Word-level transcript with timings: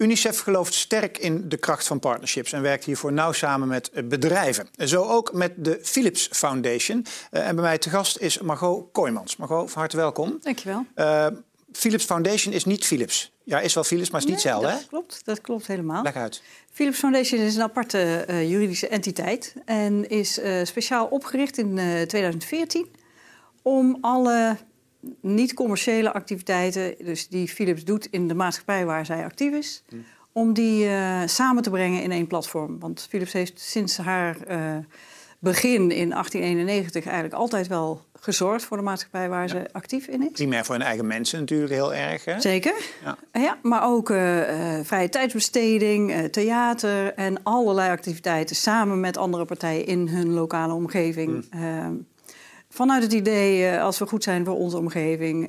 UNICEF 0.00 0.38
gelooft 0.38 0.74
sterk 0.74 1.18
in 1.18 1.48
de 1.48 1.56
kracht 1.56 1.86
van 1.86 1.98
partnerships 1.98 2.52
en 2.52 2.62
werkt 2.62 2.84
hiervoor 2.84 3.12
nauw 3.12 3.32
samen 3.32 3.68
met 3.68 3.90
eh, 3.90 4.04
bedrijven. 4.04 4.68
Zo 4.76 5.02
ook 5.02 5.32
met 5.32 5.52
de 5.56 5.78
Philips 5.82 6.28
Foundation. 6.32 7.06
Uh, 7.30 7.48
en 7.48 7.54
bij 7.54 7.64
mij 7.64 7.78
te 7.78 7.90
gast 7.90 8.18
is 8.18 8.40
Margot 8.40 8.92
Kooijmans. 8.92 9.36
Margot, 9.36 9.70
van 9.70 9.80
harte 9.80 9.96
welkom. 9.96 10.38
Dankjewel. 10.42 10.86
Uh, 10.96 11.26
Philips 11.72 12.04
Foundation 12.04 12.54
is 12.54 12.64
niet 12.64 12.84
Philips. 12.84 13.32
Ja, 13.44 13.60
is 13.60 13.74
wel 13.74 13.84
Philips, 13.84 14.10
maar 14.10 14.20
is 14.20 14.26
niet 14.26 14.34
hetzelfde, 14.34 14.68
dat 14.68 14.86
Klopt, 14.88 15.20
dat 15.24 15.40
klopt 15.40 15.66
helemaal. 15.66 16.02
Leg 16.02 16.16
uit. 16.16 16.42
Philips 16.72 16.98
Foundation 16.98 17.40
is 17.40 17.54
een 17.54 17.62
aparte 17.62 18.26
uh, 18.28 18.50
juridische 18.50 18.88
entiteit 18.88 19.54
en 19.64 20.08
is 20.08 20.38
uh, 20.38 20.64
speciaal 20.64 21.06
opgericht 21.06 21.58
in 21.58 21.76
uh, 21.76 22.02
2014 22.02 22.86
om 23.62 23.98
alle 24.00 24.56
niet-commerciële 25.20 26.12
activiteiten, 26.12 26.94
dus 27.04 27.28
die 27.28 27.48
Philips 27.48 27.84
doet 27.84 28.06
in 28.06 28.28
de 28.28 28.34
maatschappij 28.34 28.84
waar 28.84 29.06
zij 29.06 29.24
actief 29.24 29.52
is, 29.52 29.82
hm. 29.88 29.96
om 30.32 30.52
die 30.52 30.88
samen 31.24 31.62
te 31.62 31.70
brengen 31.70 32.02
in 32.02 32.12
één 32.12 32.26
platform. 32.26 32.78
Want 32.78 33.06
Philips 33.08 33.32
heeft 33.32 33.60
sinds 33.60 33.96
haar 33.96 34.36
begin 35.40 35.90
in 35.90 36.10
1891 36.10 37.04
eigenlijk 37.04 37.34
altijd 37.34 37.66
wel 37.66 38.02
gezorgd 38.12 38.64
voor 38.64 38.76
de 38.76 38.82
maatschappij 38.82 39.28
waar 39.28 39.48
ze 39.48 39.66
actief 39.72 40.06
in 40.06 40.22
is. 40.22 40.30
Primair 40.32 40.64
voor 40.64 40.74
hun 40.74 40.84
eigen 40.84 41.06
mensen 41.06 41.40
natuurlijk 41.40 41.72
heel 41.72 41.94
erg. 41.94 42.24
Hè? 42.24 42.40
Zeker. 42.40 42.74
Ja. 43.04 43.16
ja 43.32 43.58
maar 43.62 43.84
ook 43.84 44.10
uh, 44.10 44.18
vrije 44.82 45.08
tijdsbesteding, 45.08 46.10
uh, 46.10 46.24
theater 46.24 47.14
en 47.14 47.42
allerlei 47.42 47.90
activiteiten 47.90 48.56
samen 48.56 49.00
met 49.00 49.16
andere 49.16 49.44
partijen 49.44 49.86
in 49.86 50.08
hun 50.08 50.32
lokale 50.32 50.72
omgeving. 50.72 51.46
Mm. 51.50 51.62
Uh, 51.62 51.86
vanuit 52.70 53.02
het 53.02 53.12
idee, 53.12 53.80
als 53.80 53.98
we 53.98 54.06
goed 54.06 54.22
zijn 54.22 54.44
voor 54.44 54.56
onze 54.56 54.76
omgeving, 54.76 55.48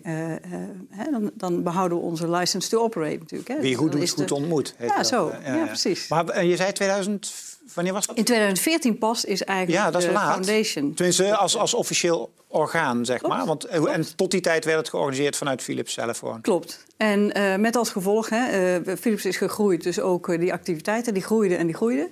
hè, 0.90 1.12
dan, 1.12 1.32
dan, 1.34 1.64
behouden 1.64 1.98
we 1.98 2.04
onze 2.04 2.30
license 2.30 2.70
to 2.70 2.84
operate 2.84 3.18
natuurlijk. 3.18 3.50
Hè. 3.50 3.60
Wie 3.60 3.76
goed 3.76 3.92
doet, 3.92 4.10
goed 4.10 4.32
ontmoet. 4.32 4.76
Ja, 4.80 5.04
zo. 5.04 5.32
Ja, 5.46 5.56
ja, 5.56 5.66
precies. 5.66 6.08
Maar 6.08 6.46
je 6.46 6.56
zei 6.56 6.72
2000 6.72 7.52
Wanneer 7.74 7.94
was 7.94 8.06
dat? 8.06 8.18
In 8.18 8.24
2014 8.24 8.98
pas 8.98 9.26
is 9.26 9.44
eigenlijk 9.44 9.84
ja, 9.84 9.92
dat 9.92 10.02
is 10.02 10.08
de 10.08 10.14
laat. 10.14 10.34
foundation. 10.34 10.94
Tenminste, 10.94 11.36
als, 11.36 11.58
als 11.58 11.74
officieel 11.74 12.34
orgaan, 12.48 13.06
zeg 13.06 13.22
maar. 13.22 13.46
Want, 13.46 13.64
eh, 13.64 13.94
En 13.94 14.16
tot 14.16 14.32
die 14.32 14.42
tijd 14.42 14.66
werd 14.66 14.78
het 14.78 14.90
georganiseerd 14.90 15.36
vanuit 15.36 15.62
Philips 15.62 15.94
zelf. 15.94 16.20
Hoor. 16.20 16.40
Klopt. 16.42 16.86
En 16.98 17.38
uh, 17.38 17.56
met 17.56 17.76
als 17.76 17.90
gevolg, 17.90 18.30
hè, 18.30 18.80
uh, 18.80 18.96
Philips 19.00 19.26
is 19.26 19.38
gegroeid, 19.38 19.84
dus 19.84 20.00
ook 20.00 20.28
uh, 20.28 20.40
die 20.40 20.54
activiteiten 20.54 21.14
die 21.14 21.24
groeiden 21.24 21.58
en 21.58 21.66
die 21.66 21.76
groeiden. 21.76 22.12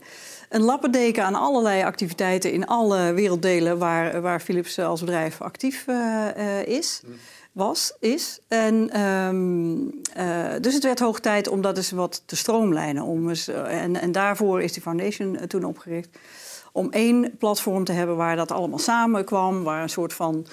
Een 0.50 0.62
lappendeken 0.62 1.24
aan 1.24 1.36
allerlei 1.36 1.84
activiteiten 1.84 2.52
in 2.52 2.68
alle 2.68 3.14
werelddelen 3.14 3.78
waar, 3.78 4.22
waar 4.22 4.40
Philips 4.40 4.80
als 4.80 5.00
bedrijf 5.00 5.42
actief 5.42 5.86
is. 6.66 7.02
Hmm 7.06 7.16
was, 7.52 7.94
is. 8.00 8.40
En, 8.48 9.02
um, 9.02 9.84
uh, 10.18 10.50
dus 10.62 10.74
het 10.74 10.84
werd 10.84 11.00
hoog 11.00 11.20
tijd 11.20 11.48
om 11.48 11.62
dat 11.62 11.78
eens 11.78 11.92
wat 11.92 12.24
te 12.26 12.36
stroomlijnen. 12.36 13.04
Om 13.04 13.30
eens, 13.30 13.48
en, 13.48 14.02
en 14.02 14.12
daarvoor 14.12 14.62
is 14.62 14.74
die 14.74 14.82
foundation 14.82 15.38
toen 15.48 15.64
opgericht. 15.64 16.18
Om 16.72 16.92
één 16.92 17.38
platform 17.38 17.84
te 17.84 17.92
hebben 17.92 18.16
waar 18.16 18.36
dat 18.36 18.52
allemaal 18.52 18.80
samenkwam. 18.80 19.64
Waar 19.64 19.82
een 19.82 19.90
soort 19.90 20.14
van 20.14 20.48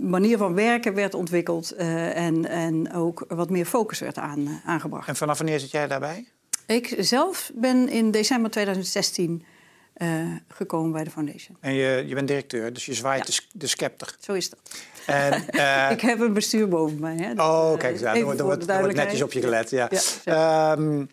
manier 0.00 0.38
van 0.38 0.54
werken 0.54 0.94
werd 0.94 1.14
ontwikkeld. 1.14 1.70
en, 1.70 2.48
en 2.48 2.92
ook 2.92 3.24
wat 3.28 3.50
meer 3.50 3.64
focus 3.66 3.98
werd 3.98 4.18
aan, 4.18 4.60
aangebracht. 4.64 5.08
En 5.08 5.16
vanaf 5.16 5.38
wanneer 5.38 5.60
zit 5.60 5.70
jij 5.70 5.86
daarbij? 5.86 6.26
Ik 6.66 6.94
zelf 6.98 7.50
ben 7.54 7.88
in 7.88 8.10
december 8.10 8.50
2016 8.50 9.44
uh, 9.96 10.08
gekomen 10.48 10.92
bij 10.92 11.04
de 11.04 11.10
foundation. 11.10 11.56
En 11.60 11.74
je, 11.74 12.04
je 12.06 12.14
bent 12.14 12.28
directeur, 12.28 12.72
dus 12.72 12.86
je 12.86 12.94
zwaait 12.94 13.26
de, 13.26 13.42
de 13.52 13.66
scepter. 13.66 14.16
Zo 14.20 14.32
is 14.32 14.50
dat. 14.50 14.58
En, 15.06 15.44
uh, 15.50 15.90
ik 15.94 16.00
heb 16.00 16.20
een 16.20 16.32
bestuur 16.32 16.68
boven 16.68 17.00
mij. 17.00 17.16
Hè. 17.16 17.32
oh, 17.32 17.78
kijk, 17.78 17.98
ja, 17.98 18.16
er, 18.16 18.24
wordt, 18.24 18.40
wordt 18.40 18.94
netjes 18.94 19.22
op 19.22 19.32
je 19.32 19.40
gelet. 19.40 19.70
Ja. 19.70 19.90
ja 20.24 20.72
um, 20.72 21.10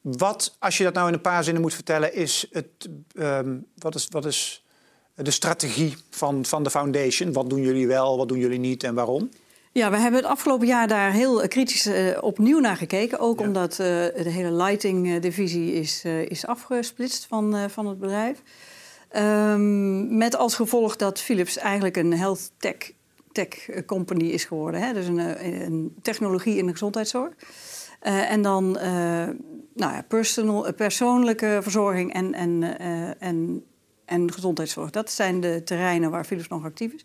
wat, 0.00 0.56
als 0.58 0.78
je 0.78 0.84
dat 0.84 0.94
nou 0.94 1.08
in 1.08 1.14
een 1.14 1.20
paar 1.20 1.44
zinnen 1.44 1.62
moet 1.62 1.74
vertellen, 1.74 2.14
is 2.14 2.46
het, 2.50 2.88
um, 3.14 3.66
wat, 3.78 3.94
is, 3.94 4.06
wat 4.10 4.24
is 4.24 4.64
de 5.14 5.30
strategie 5.30 5.96
van, 6.10 6.44
van 6.44 6.62
de 6.62 6.70
foundation? 6.70 7.32
Wat 7.32 7.50
doen 7.50 7.60
jullie 7.60 7.86
wel, 7.86 8.16
wat 8.16 8.28
doen 8.28 8.38
jullie 8.38 8.58
niet 8.58 8.84
en 8.84 8.94
waarom? 8.94 9.30
Ja, 9.72 9.90
we 9.90 9.96
hebben 9.96 10.20
het 10.20 10.30
afgelopen 10.30 10.66
jaar 10.66 10.88
daar 10.88 11.12
heel 11.12 11.48
kritisch 11.48 11.86
uh, 11.86 12.18
opnieuw 12.20 12.58
naar 12.58 12.76
gekeken. 12.76 13.18
Ook 13.18 13.40
omdat 13.40 13.70
uh, 13.72 13.76
de 13.76 14.30
hele 14.30 14.52
lighting-divisie 14.52 15.72
is, 15.72 16.04
uh, 16.04 16.22
is 16.22 16.46
afgesplitst 16.46 17.26
van, 17.26 17.70
van 17.70 17.86
het 17.86 17.98
bedrijf. 17.98 18.42
Um, 19.16 20.16
met 20.16 20.36
als 20.36 20.54
gevolg 20.54 20.96
dat 20.96 21.20
Philips 21.20 21.56
eigenlijk 21.56 21.96
een 21.96 22.12
health 22.12 22.50
tech, 22.58 22.76
tech 23.32 23.48
company 23.86 24.24
is 24.24 24.44
geworden. 24.44 24.80
Hè? 24.80 24.92
Dus 24.92 25.06
een, 25.06 25.44
een 25.64 25.94
technologie 26.02 26.56
in 26.56 26.66
de 26.66 26.72
gezondheidszorg. 26.72 27.32
en 28.00 28.42
dan 28.42 28.70
nou 29.74 29.92
ja, 29.92 30.04
personal, 30.08 30.72
persoonlijke 30.72 31.58
verzorging 31.62 32.12
en, 32.12 32.34
en, 32.34 32.78
en, 33.18 33.64
en 34.04 34.32
gezondheidszorg. 34.32 34.90
Dat 34.90 35.10
zijn 35.10 35.40
de 35.40 35.62
terreinen 35.64 36.10
waar 36.10 36.24
Philips 36.24 36.48
nog 36.48 36.64
actief 36.64 36.92
is. 36.92 37.04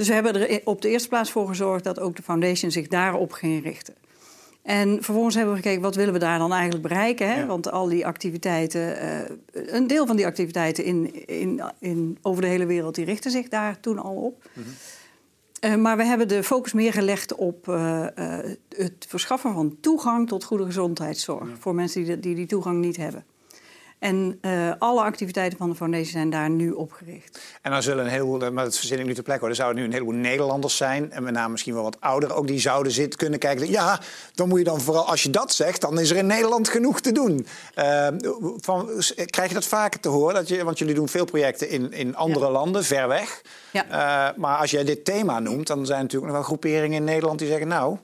Dus 0.00 0.08
we 0.08 0.14
hebben 0.14 0.48
er 0.48 0.60
op 0.64 0.82
de 0.82 0.88
eerste 0.88 1.08
plaats 1.08 1.30
voor 1.30 1.48
gezorgd 1.48 1.84
dat 1.84 2.00
ook 2.00 2.16
de 2.16 2.22
foundation 2.22 2.70
zich 2.70 2.86
daarop 2.86 3.32
ging 3.32 3.62
richten. 3.62 3.94
En 4.62 5.02
vervolgens 5.02 5.34
hebben 5.34 5.54
we 5.54 5.60
gekeken, 5.60 5.82
wat 5.82 5.94
willen 5.94 6.12
we 6.12 6.18
daar 6.18 6.38
dan 6.38 6.52
eigenlijk 6.52 6.82
bereiken? 6.82 7.34
Hè? 7.34 7.46
Want 7.46 7.70
al 7.70 7.88
die 7.88 8.06
activiteiten, 8.06 8.80
uh, 8.80 9.74
een 9.74 9.86
deel 9.86 10.06
van 10.06 10.16
die 10.16 10.26
activiteiten 10.26 10.84
in, 10.84 11.26
in, 11.26 11.62
in, 11.78 12.18
over 12.22 12.42
de 12.42 12.48
hele 12.48 12.66
wereld, 12.66 12.94
die 12.94 13.04
richten 13.04 13.30
zich 13.30 13.48
daar 13.48 13.80
toen 13.80 13.98
al 13.98 14.14
op. 14.14 14.48
Mm 14.52 14.62
-hmm. 14.62 15.70
uh, 15.70 15.82
maar 15.82 15.96
we 15.96 16.04
hebben 16.04 16.28
de 16.28 16.42
focus 16.42 16.72
meer 16.72 16.92
gelegd 16.92 17.34
op 17.34 17.68
uh, 17.68 18.06
het 18.68 19.06
verschaffen 19.08 19.52
van 19.52 19.76
toegang 19.80 20.28
tot 20.28 20.44
goede 20.44 20.64
gezondheidszorg. 20.64 21.48
Ja. 21.48 21.56
Voor 21.58 21.74
mensen 21.74 22.04
die, 22.04 22.20
die 22.20 22.34
die 22.34 22.46
toegang 22.46 22.80
niet 22.80 22.96
hebben. 22.96 23.24
En 24.00 24.38
uh, 24.42 24.72
alle 24.78 25.02
activiteiten 25.02 25.58
van 25.58 25.70
de 25.70 25.76
foundation 25.76 26.10
zijn 26.10 26.30
daar 26.30 26.50
nu 26.50 26.70
opgericht. 26.70 27.40
En 27.62 27.70
dan 27.70 27.82
zullen 27.82 28.04
een 28.04 28.10
heleboel, 28.10 28.52
maar 28.52 28.64
dat 28.64 28.76
verzin 28.76 28.98
ik 28.98 29.06
nu 29.06 29.14
te 29.14 29.22
plek 29.22 29.40
hoor, 29.40 29.48
er 29.48 29.54
zouden 29.54 29.78
nu 29.78 29.86
een 29.86 29.92
heleboel 29.92 30.14
Nederlanders 30.14 30.76
zijn, 30.76 31.12
en 31.12 31.22
met 31.22 31.32
name 31.32 31.50
misschien 31.50 31.74
wel 31.74 31.82
wat 31.82 32.00
ouder, 32.00 32.34
ook 32.34 32.46
die 32.46 32.60
zouden 32.60 32.92
zitten 32.92 33.18
kunnen 33.18 33.38
kijken. 33.38 33.70
Ja, 33.70 34.00
dan 34.34 34.48
moet 34.48 34.58
je 34.58 34.64
dan 34.64 34.80
vooral, 34.80 35.06
als 35.06 35.22
je 35.22 35.30
dat 35.30 35.52
zegt, 35.52 35.80
dan 35.80 36.00
is 36.00 36.10
er 36.10 36.16
in 36.16 36.26
Nederland 36.26 36.68
genoeg 36.68 37.00
te 37.00 37.12
doen. 37.12 37.46
Uh, 37.78 38.08
van, 38.56 38.88
krijg 39.26 39.48
je 39.48 39.54
dat 39.54 39.64
vaker 39.64 40.00
te 40.00 40.08
horen? 40.08 40.34
Dat 40.34 40.48
je, 40.48 40.64
want 40.64 40.78
jullie 40.78 40.94
doen 40.94 41.08
veel 41.08 41.24
projecten 41.24 41.68
in, 41.68 41.92
in 41.92 42.16
andere 42.16 42.46
ja. 42.46 42.50
landen, 42.50 42.84
ver 42.84 43.08
weg. 43.08 43.42
Ja. 43.70 43.84
Uh, 43.86 44.38
maar 44.38 44.58
als 44.58 44.70
jij 44.70 44.84
dit 44.84 45.04
thema 45.04 45.40
noemt, 45.40 45.66
dan 45.66 45.86
zijn 45.86 45.98
er 45.98 46.04
natuurlijk 46.04 46.32
nog 46.32 46.40
wel 46.40 46.50
groeperingen 46.50 46.96
in 46.96 47.04
Nederland 47.04 47.38
die 47.38 47.48
zeggen, 47.48 47.68
nou, 47.68 47.96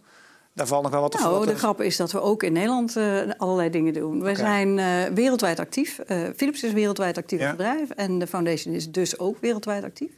daar 0.56 0.66
valt 0.66 0.82
nog 0.82 0.92
wel 0.92 1.00
wat 1.00 1.12
te 1.12 1.18
Nou, 1.18 1.46
de 1.46 1.54
grap 1.54 1.80
is 1.80 1.96
dat 1.96 2.12
we 2.12 2.20
ook 2.20 2.42
in 2.42 2.52
Nederland 2.52 2.96
uh, 2.96 3.20
allerlei 3.36 3.70
dingen 3.70 3.92
doen. 3.92 4.22
We 4.22 4.34
zijn 4.34 4.78
uh, 4.78 5.02
wereldwijd 5.14 5.58
actief. 5.58 6.00
Uh, 6.08 6.18
Philips 6.36 6.62
is 6.62 6.72
wereldwijd 6.72 7.18
actief 7.18 7.40
ja. 7.40 7.50
bedrijf. 7.50 7.90
En 7.90 8.18
de 8.18 8.26
foundation 8.26 8.74
is 8.74 8.90
dus 8.90 9.18
ook 9.18 9.36
wereldwijd 9.40 9.84
actief. 9.84 10.10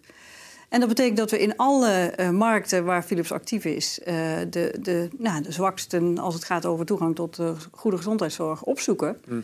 En 0.69 0.81
dat 0.81 0.89
betekent 0.89 1.17
dat 1.17 1.31
we 1.31 1.39
in 1.39 1.57
alle 1.57 2.13
markten 2.33 2.85
waar 2.85 3.03
Philips 3.03 3.33
actief 3.33 3.65
is... 3.65 4.01
de, 4.51 4.75
de, 4.81 5.09
nou, 5.19 5.43
de 5.43 5.53
zwaksten 5.53 6.19
als 6.19 6.35
het 6.35 6.45
gaat 6.45 6.67
over 6.67 6.87
toegang 6.87 7.15
tot 7.15 7.39
goede 7.71 7.97
gezondheidszorg 7.97 8.63
opzoeken... 8.63 9.21
Hm. 9.27 9.41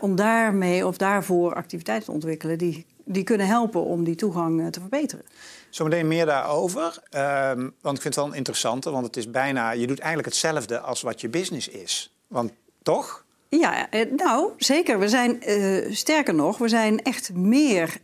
om 0.00 0.16
daarmee 0.16 0.86
of 0.86 0.96
daarvoor 0.96 1.54
activiteiten 1.54 2.06
te 2.06 2.12
ontwikkelen... 2.12 2.58
die, 2.58 2.86
die 3.04 3.22
kunnen 3.22 3.46
helpen 3.46 3.84
om 3.84 4.04
die 4.04 4.14
toegang 4.14 4.72
te 4.72 4.80
verbeteren. 4.80 5.24
Zometeen 5.70 6.08
meer 6.08 6.26
daarover. 6.26 6.98
Um, 7.16 7.74
want 7.80 7.96
ik 7.96 8.02
vind 8.02 8.14
het 8.14 8.24
wel 8.24 8.34
interessant, 8.34 8.84
want 8.84 9.06
het 9.06 9.16
is 9.16 9.30
bijna, 9.30 9.70
je 9.70 9.86
doet 9.86 9.98
eigenlijk 9.98 10.28
hetzelfde 10.28 10.80
als 10.80 11.02
wat 11.02 11.20
je 11.20 11.28
business 11.28 11.68
is. 11.68 12.14
Want 12.26 12.52
toch? 12.82 13.24
Ja, 13.48 13.90
eh, 13.90 14.10
nou 14.16 14.52
zeker. 14.56 14.98
We 14.98 15.08
zijn 15.08 15.50
uh, 15.50 15.94
sterker 15.94 16.34
nog, 16.34 16.58
we 16.58 16.68
zijn 16.68 17.02
echt 17.02 17.32
meer 17.32 17.88
uh, 17.88 17.96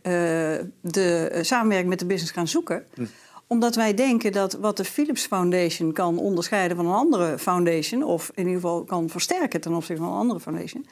de 0.81 1.39
samenwerking 1.41 1.89
met 1.89 1.99
de 1.99 2.05
business 2.05 2.31
gaan 2.31 2.47
zoeken. 2.47 2.85
Hm 2.93 3.03
omdat 3.47 3.75
wij 3.75 3.93
denken 3.93 4.31
dat 4.31 4.53
wat 4.53 4.77
de 4.77 4.85
Philips 4.85 5.25
Foundation 5.25 5.91
kan 5.91 6.17
onderscheiden 6.17 6.77
van 6.77 6.85
een 6.85 6.93
andere 6.93 7.39
foundation, 7.39 8.03
of 8.03 8.31
in 8.35 8.45
ieder 8.45 8.61
geval 8.61 8.83
kan 8.83 9.09
versterken 9.09 9.61
ten 9.61 9.73
opzichte 9.73 10.01
van 10.01 10.11
een 10.11 10.17
andere 10.17 10.39
foundation, 10.39 10.85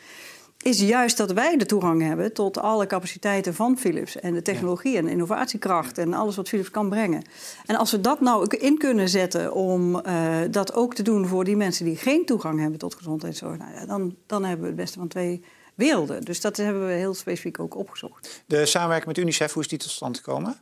is 0.62 0.80
juist 0.80 1.18
dat 1.18 1.32
wij 1.32 1.58
de 1.58 1.66
toegang 1.66 2.02
hebben 2.02 2.34
tot 2.34 2.58
alle 2.58 2.88
capaciteiten 2.88 3.54
van 3.54 3.78
Philips. 3.78 4.20
En 4.20 4.34
de 4.34 4.42
technologie 4.42 4.98
en 4.98 5.08
innovatiekracht 5.08 5.98
en 5.98 6.14
alles 6.14 6.36
wat 6.36 6.50
Philips 6.50 6.72
kan 6.72 6.90
brengen. 6.90 7.24
En 7.66 7.76
als 7.76 7.92
we 7.92 8.02
dat 8.02 8.22
nou 8.22 8.58
in 8.58 8.78
kunnen 8.78 9.10
zetten 9.10 9.54
om 9.54 9.96
uh, 9.96 10.38
dat 10.52 10.74
ook 10.74 10.96
te 10.96 11.04
doen 11.04 11.28
voor 11.28 11.44
die 11.44 11.56
mensen 11.56 11.86
die 11.86 11.96
geen 11.96 12.26
toegang 12.26 12.60
hebben 12.60 12.80
tot 12.80 12.96
gezondheidszorg, 12.96 13.58
nou 13.58 13.74
ja, 13.74 13.86
dan, 13.86 14.16
dan 14.26 14.44
hebben 14.44 14.62
we 14.62 14.68
het 14.68 14.82
beste 14.82 15.00
van 15.00 15.08
twee 15.08 15.44
werelden. 15.76 16.22
Dus 16.22 16.42
dat 16.42 16.58
hebben 16.58 16.88
we 16.88 16.94
heel 16.94 17.14
specifiek 17.14 17.60
ook 17.60 17.76
opgezocht. 17.76 18.44
De 18.46 18.66
samenwerking 18.66 19.08
met 19.08 19.18
UNICEF, 19.18 19.54
hoe 19.54 19.62
is 19.62 19.68
die 19.68 19.78
tot 19.78 19.90
stand 19.90 20.18
gekomen? 20.18 20.60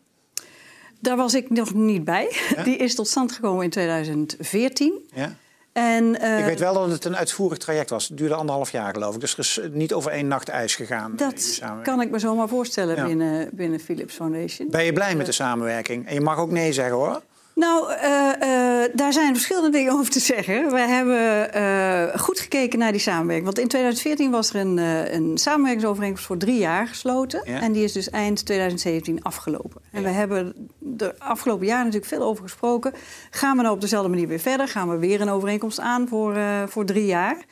Daar 0.99 1.17
was 1.17 1.33
ik 1.33 1.49
nog 1.49 1.73
niet 1.73 2.03
bij. 2.03 2.35
Ja? 2.55 2.63
Die 2.69 2.77
is 2.77 2.95
tot 2.95 3.07
stand 3.07 3.31
gekomen 3.31 3.63
in 3.63 3.69
2014. 3.69 5.09
Ja. 5.13 5.35
En, 5.73 6.17
uh, 6.21 6.39
ik 6.39 6.45
weet 6.45 6.59
wel 6.59 6.73
dat 6.73 6.91
het 6.91 7.05
een 7.05 7.15
uitvoerig 7.17 7.57
traject 7.57 7.89
was. 7.89 8.07
Het 8.07 8.17
duurde 8.17 8.35
anderhalf 8.35 8.71
jaar, 8.71 8.93
geloof 8.93 9.15
ik. 9.15 9.19
Dus 9.19 9.37
is 9.37 9.59
niet 9.71 9.93
over 9.93 10.11
één 10.11 10.27
nacht 10.27 10.49
ijs 10.49 10.75
gegaan. 10.75 11.15
Dat 11.15 11.61
kan 11.83 12.01
ik 12.01 12.09
me 12.09 12.19
zomaar 12.19 12.47
voorstellen 12.47 12.95
ja. 12.95 13.05
binnen, 13.05 13.49
binnen 13.51 13.79
Philips 13.79 14.15
Foundation. 14.15 14.69
Ben 14.69 14.83
je 14.83 14.93
blij 14.93 15.15
met 15.15 15.25
de 15.25 15.31
samenwerking? 15.31 16.07
En 16.07 16.13
je 16.13 16.21
mag 16.21 16.37
ook 16.37 16.51
nee 16.51 16.73
zeggen, 16.73 16.95
hoor. 16.95 17.21
Nou, 17.55 17.91
uh, 17.91 17.97
uh, 17.99 18.83
daar 18.93 19.13
zijn 19.13 19.33
verschillende 19.33 19.69
dingen 19.69 19.93
over 19.93 20.11
te 20.11 20.19
zeggen. 20.19 20.71
We 20.71 20.79
hebben 20.79 21.49
uh, 21.55 22.19
goed 22.19 22.39
gekeken 22.39 22.79
naar 22.79 22.91
die 22.91 23.01
samenwerking. 23.01 23.45
Want 23.45 23.59
in 23.59 23.67
2014 23.67 24.31
was 24.31 24.49
er 24.49 24.55
een, 24.55 24.77
een 25.15 25.37
samenwerkingsovereenkomst 25.37 26.25
voor 26.25 26.37
drie 26.37 26.57
jaar 26.57 26.87
gesloten. 26.87 27.41
Ja. 27.45 27.61
En 27.61 27.71
die 27.71 27.83
is 27.83 27.91
dus 27.91 28.09
eind 28.09 28.45
2017 28.45 29.23
afgelopen. 29.23 29.81
En 29.91 30.01
ja. 30.01 30.07
we 30.07 30.13
hebben 30.13 30.69
de 30.79 31.19
afgelopen 31.19 31.65
jaren 31.65 31.85
natuurlijk 31.85 32.13
veel 32.13 32.23
over 32.23 32.43
gesproken. 32.43 32.93
Gaan 33.29 33.55
we 33.55 33.61
nou 33.61 33.75
op 33.75 33.81
dezelfde 33.81 34.09
manier 34.09 34.27
weer 34.27 34.39
verder? 34.39 34.67
Gaan 34.67 34.89
we 34.89 34.97
weer 34.97 35.21
een 35.21 35.29
overeenkomst 35.29 35.79
aan 35.79 36.07
voor, 36.07 36.37
voor 36.67 36.85
drie 36.85 37.05
jaar? 37.05 37.45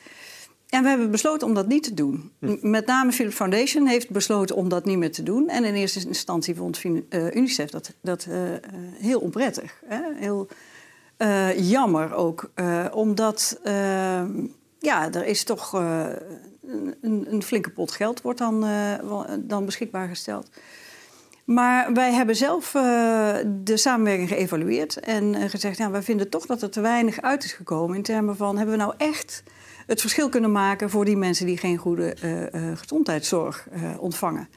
En 0.72 0.82
we 0.82 0.88
hebben 0.88 1.10
besloten 1.10 1.46
om 1.46 1.54
dat 1.54 1.66
niet 1.66 1.82
te 1.82 1.94
doen. 1.94 2.32
Hm. 2.38 2.56
Met 2.60 2.86
name 2.86 3.12
Philips 3.12 3.34
Foundation 3.34 3.86
heeft 3.86 4.10
besloten 4.10 4.56
om 4.56 4.68
dat 4.68 4.84
niet 4.84 4.98
meer 4.98 5.12
te 5.12 5.22
doen. 5.22 5.48
En 5.48 5.64
in 5.64 5.74
eerste 5.74 6.06
instantie 6.06 6.54
vond 6.54 6.84
uh, 6.84 7.00
UNICEF 7.34 7.70
dat, 7.70 7.92
dat 8.00 8.26
uh, 8.28 8.36
heel 8.94 9.20
onprettig. 9.20 9.80
Hè? 9.86 10.00
Heel 10.14 10.48
uh, 11.18 11.70
jammer 11.70 12.14
ook. 12.14 12.50
omdat 12.92 13.60
ja, 14.78 15.12
er 15.12 15.26
is 15.26 15.44
toch 15.44 15.72
een, 15.72 17.26
een, 17.30 17.42
flinke 17.42 17.70
pot 17.70 17.90
geld 17.90 18.22
wordt 18.22 18.38
dan, 18.38 18.66
dan 19.38 19.64
beschikbaar 19.64 20.08
gesteld. 20.08 20.50
Maar 21.44 21.92
wij 21.92 22.12
hebben 22.12 22.36
zelf 22.36 22.70
de 23.46 23.76
samenwerking 23.76 24.28
geëvalueerd 24.28 25.00
en 25.00 25.50
gezegd... 25.50 25.78
Ja, 25.78 25.90
wij 25.90 26.02
vinden 26.02 26.28
toch 26.28 26.46
dat 26.46 26.62
er 26.62 26.70
te 26.70 26.80
weinig 26.80 27.20
uit 27.20 27.44
is 27.44 27.52
gekomen... 27.52 27.96
in 27.96 28.02
termen 28.02 28.36
van, 28.36 28.56
hebben 28.56 28.74
we 28.74 28.82
nou 28.82 28.94
echt 28.96 29.42
het 29.86 30.00
verschil 30.00 30.28
kunnen 30.28 30.52
maken 30.52 30.90
voor 30.90 31.04
die 31.04 31.16
mensen 31.16 31.46
die 31.46 31.56
geen 31.56 31.76
goede 31.76 32.16
uh, 32.24 32.40
uh, 32.40 32.76
gezondheidszorg 32.76 33.68
uh, 33.72 33.90
ontvangen. 33.98 34.48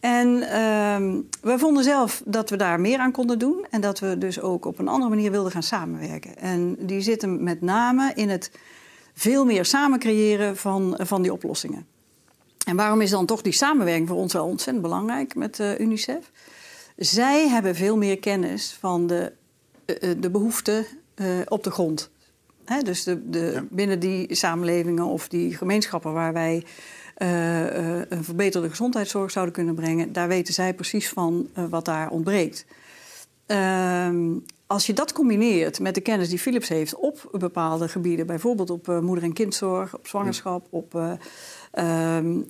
En 0.00 0.28
uh, 0.28 1.20
we 1.42 1.58
vonden 1.58 1.84
zelf 1.84 2.22
dat 2.24 2.50
we 2.50 2.56
daar 2.56 2.80
meer 2.80 2.98
aan 2.98 3.12
konden 3.12 3.38
doen 3.38 3.66
en 3.70 3.80
dat 3.80 3.98
we 3.98 4.18
dus 4.18 4.40
ook 4.40 4.64
op 4.64 4.78
een 4.78 4.88
andere 4.88 5.10
manier 5.10 5.30
wilden 5.30 5.52
gaan 5.52 5.62
samenwerken. 5.62 6.36
En 6.36 6.76
die 6.78 7.00
zitten 7.00 7.42
met 7.42 7.60
name 7.60 8.12
in 8.14 8.28
het 8.28 8.50
veel 9.14 9.44
meer 9.44 9.64
samen 9.64 9.98
creëren 9.98 10.56
van, 10.56 10.98
van 10.98 11.22
die 11.22 11.32
oplossingen. 11.32 11.86
En 12.66 12.76
waarom 12.76 13.00
is 13.00 13.10
dan 13.10 13.26
toch 13.26 13.42
die 13.42 13.52
samenwerking 13.52 14.08
voor 14.08 14.16
ons 14.16 14.32
wel 14.32 14.46
ontzettend 14.46 14.82
belangrijk 14.82 15.34
met 15.34 15.58
UNICEF? 15.78 16.30
Zij 16.96 17.48
hebben 17.48 17.74
veel 17.74 17.96
meer 17.96 18.18
kennis 18.18 18.76
van 18.80 19.06
de, 19.06 19.32
de 20.18 20.30
behoeften 20.30 20.86
op 21.48 21.64
de 21.64 21.70
grond 21.70 22.10
dus 22.84 23.04
de, 23.04 23.30
de, 23.30 23.66
binnen 23.70 24.00
die 24.00 24.34
samenlevingen 24.34 25.04
of 25.04 25.28
die 25.28 25.56
gemeenschappen 25.56 26.12
waar 26.12 26.32
wij 26.32 26.64
uh, 27.18 27.60
uh, 27.62 28.00
een 28.08 28.24
verbeterde 28.24 28.68
gezondheidszorg 28.68 29.30
zouden 29.30 29.54
kunnen 29.54 29.74
brengen, 29.74 30.12
daar 30.12 30.28
weten 30.28 30.54
zij 30.54 30.74
precies 30.74 31.08
van 31.08 31.48
uh, 31.58 31.64
wat 31.70 31.84
daar 31.84 32.10
ontbreekt. 32.10 32.66
Ehm, 33.46 34.18
als 34.66 34.86
je 34.86 34.92
dat 34.92 35.12
combineert 35.12 35.80
met 35.80 35.94
de 35.94 36.00
kennis 36.00 36.28
die 36.28 36.38
Philips 36.38 36.68
heeft 36.68 36.94
op 36.94 37.28
bepaalde 37.32 37.88
gebieden, 37.88 38.26
bijvoorbeeld 38.26 38.70
op 38.70 38.86
moeder- 39.00 39.24
en 39.24 39.32
kindzorg, 39.32 39.96
op 39.96 40.06
zwangerschap, 40.06 40.66
op 40.70 41.18
ehm, 41.72 42.40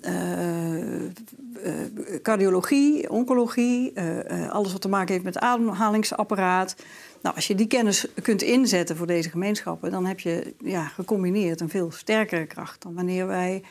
cardiologie, 2.23 3.11
oncologie, 3.11 3.93
alles 4.50 4.73
wat 4.73 4.81
te 4.81 4.88
maken 4.88 5.12
heeft 5.12 5.25
met 5.25 5.35
het 5.35 5.43
ademhalingsapparaat. 5.43 6.76
Nou, 7.23 7.37
als 7.37 7.47
je 7.47 7.55
die 7.55 7.67
kennis 7.67 8.06
kunt 8.23 8.43
inzetten 8.43 8.97
voor 8.97 9.06
deze 9.06 9.31
gemeenschappen, 9.31 9.91
dan 9.91 10.06
heb 10.06 10.20
je 10.20 10.55
ja, 10.65 10.85
gecombineerd 10.85 11.61
een 11.61 11.69
veel 11.69 11.91
sterkere 11.93 12.47
kracht 12.47 12.82
dan 12.82 12.94
wanneer 12.94 13.26
wij 13.26 13.62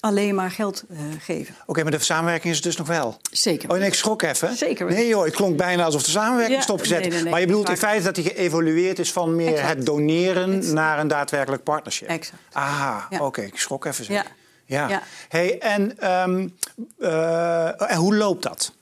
alleen 0.00 0.34
maar 0.34 0.50
geld 0.50 0.84
uh, 0.90 0.98
geven. 1.18 1.54
Oké, 1.66 1.82
maar 1.82 1.92
de 1.92 1.98
samenwerking 1.98 2.50
is 2.50 2.56
het 2.56 2.64
dus 2.64 2.76
nog 2.76 2.86
wel? 2.86 3.16
Zeker. 3.30 3.70
Oh, 3.70 3.76
nee, 3.78 3.86
ik 3.86 3.94
schrok 3.94 4.22
even. 4.22 4.56
Zeker. 4.56 4.86
Nee 4.86 5.08
joh, 5.08 5.24
het 5.24 5.34
klonk 5.34 5.56
bijna 5.56 5.84
alsof 5.84 6.02
de 6.02 6.10
samenwerking 6.10 6.56
ja, 6.56 6.62
stopgezet. 6.62 7.00
Nee, 7.00 7.08
nee, 7.08 7.22
nee, 7.22 7.30
maar 7.30 7.40
je 7.40 7.46
bedoelt 7.46 7.68
in 7.68 7.76
feite 7.76 8.04
dat 8.04 8.14
die 8.14 8.24
geëvolueerd 8.24 8.98
is 8.98 9.12
van 9.12 9.36
meer 9.36 9.52
exact. 9.52 9.68
het 9.68 9.86
doneren 9.86 10.52
exact. 10.52 10.74
naar 10.74 10.98
een 10.98 11.08
daadwerkelijk 11.08 11.62
partnership? 11.62 12.08
Exact. 12.08 12.42
Aha, 12.52 13.06
ja. 13.10 13.24
oké, 13.24 13.42
ik 13.42 13.58
schrok 13.58 13.84
even. 13.84 14.04
Zeg. 14.04 14.32
Ja. 14.66 14.88
ja. 14.88 15.02
Hey, 15.28 15.58
en, 15.58 16.12
um, 16.22 16.54
uh, 16.98 17.90
en 17.90 17.96
hoe 17.96 18.16
loopt 18.16 18.42
dat? 18.42 18.72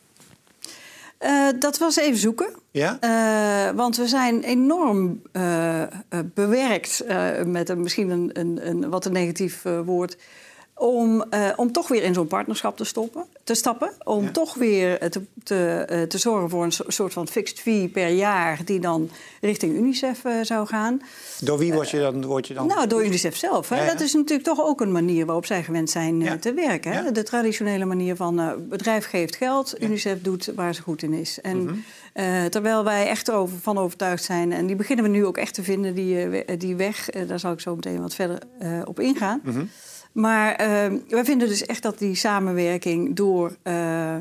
Uh, 1.20 1.48
dat 1.58 1.78
was 1.78 1.96
even 1.96 2.18
zoeken. 2.18 2.61
Ja? 2.72 2.98
Uh, 3.00 3.76
want 3.76 3.96
we 3.96 4.06
zijn 4.06 4.42
enorm 4.42 5.22
uh, 5.32 5.82
bewerkt 6.34 7.04
met 7.44 7.68
een, 7.68 7.80
misschien 7.80 8.10
een, 8.10 8.30
een, 8.32 8.68
een 8.68 8.90
wat 8.90 9.04
een 9.04 9.12
negatief 9.12 9.62
woord 9.84 10.16
om, 10.74 11.24
uh, 11.30 11.48
om 11.56 11.72
toch 11.72 11.88
weer 11.88 12.02
in 12.02 12.14
zo'n 12.14 12.26
partnerschap 12.26 12.76
te, 12.76 12.84
stoppen, 12.84 13.24
te 13.44 13.54
stappen. 13.54 13.92
Om 14.04 14.24
ja. 14.24 14.30
toch 14.30 14.54
weer 14.54 15.10
te, 15.10 15.22
te, 15.42 15.86
uh, 15.90 16.02
te 16.02 16.18
zorgen 16.18 16.50
voor 16.50 16.64
een 16.64 16.72
soort 16.86 17.12
van 17.12 17.28
fixed 17.28 17.60
fee 17.60 17.88
per 17.88 18.08
jaar... 18.08 18.60
die 18.64 18.80
dan 18.80 19.10
richting 19.40 19.76
UNICEF 19.76 20.24
uh, 20.24 20.32
zou 20.42 20.66
gaan. 20.66 21.02
Door 21.40 21.58
wie 21.58 21.72
word 21.72 21.90
je 21.90 21.98
dan? 21.98 22.24
Word 22.24 22.46
je 22.46 22.54
dan... 22.54 22.66
Nou, 22.66 22.86
door 22.86 23.04
UNICEF 23.04 23.36
zelf. 23.36 23.68
Hè? 23.68 23.76
Ja, 23.76 23.82
ja. 23.82 23.88
Dat 23.88 24.00
is 24.00 24.12
natuurlijk 24.12 24.48
toch 24.48 24.60
ook 24.60 24.80
een 24.80 24.92
manier 24.92 25.26
waarop 25.26 25.46
zij 25.46 25.62
gewend 25.62 25.90
zijn 25.90 26.40
te 26.40 26.54
werken. 26.54 26.92
Hè? 26.92 27.12
De 27.12 27.22
traditionele 27.22 27.84
manier 27.84 28.16
van 28.16 28.54
bedrijf 28.68 29.06
geeft 29.06 29.36
geld, 29.36 29.82
UNICEF 29.82 30.22
doet 30.22 30.52
waar 30.54 30.74
ze 30.74 30.82
goed 30.82 31.02
in 31.02 31.12
is. 31.12 31.40
En 31.40 31.56
mm 31.62 31.66
-hmm. 32.14 32.50
terwijl 32.50 32.84
wij 32.84 33.08
echt 33.08 33.28
erover, 33.28 33.58
van 33.58 33.78
overtuigd 33.78 34.24
zijn... 34.24 34.52
en 34.52 34.66
die 34.66 34.76
beginnen 34.76 35.04
we 35.04 35.10
nu 35.10 35.26
ook 35.26 35.36
echt 35.36 35.54
te 35.54 35.62
vinden, 35.62 35.94
die, 35.94 36.44
die 36.56 36.76
weg... 36.76 37.10
daar 37.26 37.40
zal 37.40 37.52
ik 37.52 37.60
zo 37.60 37.74
meteen 37.74 38.02
wat 38.02 38.14
verder 38.14 38.38
op 38.84 39.00
ingaan... 39.00 39.40
Mm 39.44 39.52
-hmm. 39.52 39.70
Maar 40.12 40.60
uh, 40.60 40.98
wij 41.08 41.24
vinden 41.24 41.48
dus 41.48 41.66
echt 41.66 41.82
dat 41.82 41.98
die 41.98 42.14
samenwerking 42.14 43.16
door, 43.16 43.56
uh, 43.64 44.16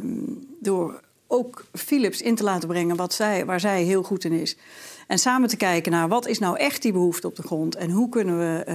door 0.60 1.02
ook 1.28 1.66
Philips 1.74 2.22
in 2.22 2.36
te 2.36 2.44
laten 2.44 2.68
brengen 2.68 2.96
wat 2.96 3.14
zij, 3.14 3.46
waar 3.46 3.60
zij 3.60 3.84
heel 3.84 4.04
goed 4.04 4.24
in 4.24 4.32
is. 4.32 4.58
En 5.08 5.20
samen 5.20 5.50
te 5.50 5.58
kijken 5.58 5.92
naar 5.92 6.08
wat 6.08 6.28
is 6.28 6.40
nou 6.40 6.58
echt 6.58 6.82
die 6.82 6.92
behoefte 6.92 7.28
op 7.28 7.36
de 7.36 7.44
grond 7.44 7.76
en 7.76 7.90
hoe 7.90 8.10
kunnen 8.10 8.38
we. 8.38 8.66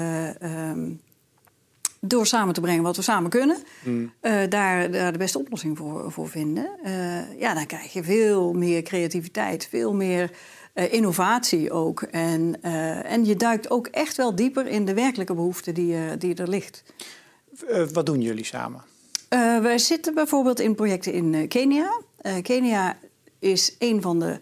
Uh, 0.42 0.70
um, 0.70 1.00
door 2.00 2.26
samen 2.26 2.54
te 2.54 2.60
brengen 2.60 2.82
wat 2.82 2.96
we 2.96 3.02
samen 3.02 3.30
kunnen, 3.30 3.56
mm. 3.84 4.12
daar, 4.48 4.48
daar, 4.90 5.12
de 5.12 5.18
beste 5.18 5.38
oplossing 5.38 5.76
voor, 5.76 6.12
voor 6.12 6.28
vinden. 6.28 6.70
ja, 7.38 7.54
dan 7.54 7.66
krijg 7.66 7.92
je 7.92 8.02
veel 8.02 8.52
meer 8.52 8.82
creativiteit, 8.82 9.66
veel 9.70 9.94
meer 9.94 10.30
uh, 10.76 10.93
innovatie 10.93 11.70
ook. 11.70 12.02
En, 12.02 12.55
uh, 12.62 13.12
en 13.12 13.25
je 13.25 13.37
duikt 13.37 13.70
ook 13.70 13.87
echt 13.87 14.17
wel 14.17 14.34
dieper 14.34 14.67
in 14.67 14.84
de 14.84 14.94
werkelijke 14.94 15.34
behoefte 15.34 15.73
die, 15.73 15.93
uh, 15.93 16.00
die 16.19 16.34
er 16.34 16.49
ligt. 16.49 16.82
wat 17.93 18.06
doen 18.06 18.20
jullie 18.20 18.44
samen? 18.44 18.82
we 19.62 19.73
zitten 19.76 20.14
bijvoorbeeld 20.14 20.61
in 20.61 20.75
projecten 20.75 21.12
in 21.12 21.49
Kenia. 21.49 22.00
Kenia 22.43 22.99
is 23.38 23.76
een 23.78 24.02
van 24.02 24.19
de, 24.19 24.38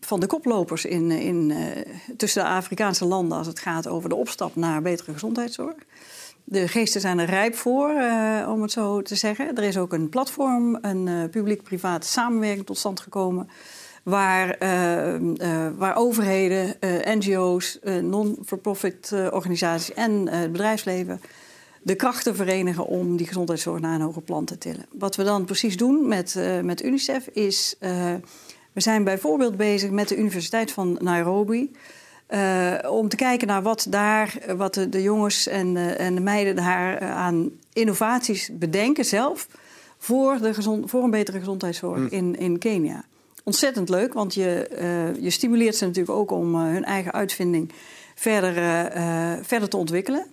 van 0.00 0.20
de 0.20 0.26
koplopers 0.26 0.84
in, 0.84 1.10
in, 1.10 1.54
tussen 2.16 2.42
de 2.42 2.48
Afrikaanse 2.48 3.04
landen 3.04 3.38
als 3.38 3.46
het 3.46 3.58
gaat 3.58 3.88
over 3.88 4.08
de 4.08 4.14
opstap 4.14 4.56
naar 4.56 4.82
betere 4.82 5.12
gezondheidszorg. 5.12 5.76
De 6.44 6.68
geesten 6.68 7.00
zijn 7.00 7.18
er 7.18 7.26
rijp 7.26 7.54
voor, 7.54 7.88
om 8.46 8.62
het 8.62 8.72
zo 8.72 9.02
te 9.02 9.14
zeggen. 9.14 9.56
Er 9.56 9.62
is 9.62 9.78
ook 9.78 9.92
een 9.92 10.08
platform, 10.08 10.78
een 10.80 11.30
publiek-privaat 11.30 12.04
samenwerking 12.04 12.66
tot 12.66 12.78
stand 12.78 13.00
gekomen 13.00 13.48
waar, 14.02 14.56
uh, 14.62 15.20
uh, 15.20 15.66
waar 15.76 15.96
overheden, 15.96 16.74
uh, 16.80 17.14
NGO's, 17.14 17.78
non-for-profit 18.00 19.12
organisaties 19.30 19.94
en 19.94 20.28
het 20.28 20.52
bedrijfsleven 20.52 21.20
de 21.82 21.94
krachten 21.94 22.36
verenigen 22.36 22.86
om 22.86 23.16
die 23.16 23.26
gezondheidszorg 23.26 23.80
naar 23.80 23.94
een 23.94 24.00
hoger 24.00 24.22
plan 24.22 24.44
te 24.44 24.58
tillen. 24.58 24.86
Wat 24.92 25.16
we 25.16 25.24
dan 25.24 25.44
precies 25.44 25.76
doen 25.76 26.08
met, 26.08 26.38
met 26.62 26.82
UNICEF 26.82 27.26
is, 27.26 27.74
we 28.72 28.80
zijn 28.80 29.04
bijvoorbeeld 29.04 29.56
bezig 29.56 29.90
met 29.90 30.08
de 30.08 30.16
Universiteit 30.16 30.72
van 30.72 30.98
Nairobi. 31.00 31.70
om 32.88 33.08
te 33.08 33.16
kijken 33.16 33.46
naar 33.46 33.62
wat 33.62 33.86
daar, 33.88 34.38
wat 34.56 34.74
de, 34.74 34.88
de 34.88 35.02
jongens 35.02 35.46
en, 35.46 35.96
en 35.98 36.14
de 36.14 36.20
meiden 36.20 36.56
daar 36.56 37.00
aan 37.00 37.50
innovaties 37.72 38.50
bedenken 38.52 39.04
zelf 39.04 39.48
voor, 39.98 40.38
de 40.38 40.54
gezond, 40.54 40.90
voor 40.90 41.02
een 41.02 41.10
betere 41.10 41.38
gezondheidszorg 41.38 41.98
mm. 41.98 42.08
in, 42.10 42.38
in 42.38 42.58
Kenia 42.58 43.04
ontzettend 43.50 43.88
leuk, 43.88 44.12
want 44.12 44.34
je, 44.34 44.68
uh, 44.80 45.22
je 45.22 45.30
stimuleert 45.30 45.76
ze 45.76 45.86
natuurlijk 45.86 46.18
ook 46.18 46.30
om 46.30 46.54
uh, 46.54 46.60
hun 46.60 46.84
eigen 46.84 47.12
uitvinding 47.12 47.72
verder, 48.14 48.56
uh, 48.96 49.32
verder 49.42 49.68
te 49.68 49.76
ontwikkelen. 49.76 50.26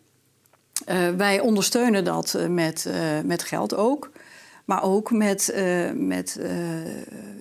wij 1.18 1.40
ondersteunen 1.40 2.04
dat 2.04 2.38
met, 2.50 2.90
met 3.26 3.44
geld 3.44 3.76
ook, 3.76 4.12
maar 4.66 4.84
ook 4.84 5.12
met, 5.12 5.56
met 5.96 6.40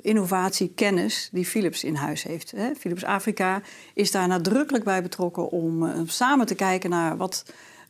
innovatie, 0.03 0.73
kennis 0.75 1.29
die 1.33 1.47
Philips 1.47 1.85
in 1.85 1.95
huis 1.95 2.23
heeft. 2.23 2.51
Hè. 2.51 2.75
Philips 2.75 3.05
Afrika 3.05 3.63
is 3.95 4.11
daar 4.11 4.29
nadrukkelijk 4.29 4.85
bij 4.85 5.03
betrokken 5.03 5.51
om 5.51 5.93
samen 6.07 6.47
te 6.47 6.55
kijken 6.55 6.91
naar 6.91 7.17
wat, 7.17 7.45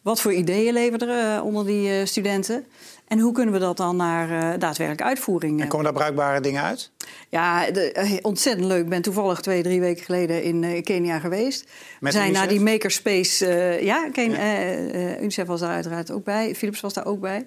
wat 0.07 0.21
voor 0.21 0.33
ideeën 0.33 0.73
leveren 0.73 1.09
er 1.09 1.43
onder 1.43 1.67
die 1.67 2.07
studenten. 2.07 2.67
En 3.09 3.19
hoe 3.19 3.33
kunnen 3.33 3.55
we 3.55 3.61
dat 3.61 3.77
dan 3.77 3.97
naar 3.97 4.31
uh, 4.31 4.59
daadwerkelijk 4.59 5.03
uitvoering? 5.03 5.61
En 5.61 5.69
komen 5.69 5.85
daar 5.85 5.95
bruikbare 5.95 6.41
dingen 6.41 6.63
uit? 6.63 6.91
Ja, 7.29 7.71
de, 7.71 7.93
eh, 7.93 8.13
ontzettend 8.23 8.67
leuk. 8.67 8.83
Ik 8.83 8.89
ben 8.89 9.03
toevallig 9.03 9.41
twee, 9.41 9.63
drie 9.63 9.81
weken 9.81 10.05
geleden 10.05 10.43
in 10.43 10.63
uh, 10.63 10.83
Kenia 10.83 11.19
geweest. 11.19 11.69
We 12.01 12.11
zijn 12.11 12.25
UNICEF? 12.25 12.41
naar 12.41 12.49
die 12.49 12.61
makerspace. 12.61 13.47
Uh, 13.47 13.83
ja, 13.83 14.11
Ken, 14.11 14.31
ja. 14.31 15.19
UNICEF 15.19 15.47
was 15.47 15.61
daar 15.61 15.75
uiteraard 15.75 16.11
ook 16.11 16.25
bij. 16.25 16.55
Philips 16.55 16.81
was 16.81 16.93
daar 16.93 17.07
ook 17.07 17.21
bij. 17.21 17.47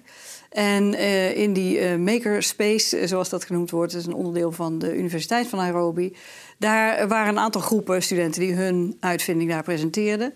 En 0.50 0.94
in 1.34 1.52
die 1.52 1.96
makerspace, 1.98 3.06
zoals 3.06 3.28
dat 3.28 3.44
genoemd 3.44 3.70
wordt, 3.70 3.94
is 3.94 4.06
een 4.06 4.14
onderdeel 4.14 4.52
van 4.52 4.78
de 4.78 4.96
Universiteit 4.96 5.46
van 5.46 5.58
Nairobi. 5.58 6.16
Daar 6.58 7.08
waren 7.08 7.28
een 7.28 7.38
aantal 7.38 7.60
groepen 7.60 8.02
studenten 8.02 8.40
die 8.40 8.54
hun 8.54 8.96
uitvinding 9.00 9.50
daar 9.50 9.62
presenteerden. 9.62 10.32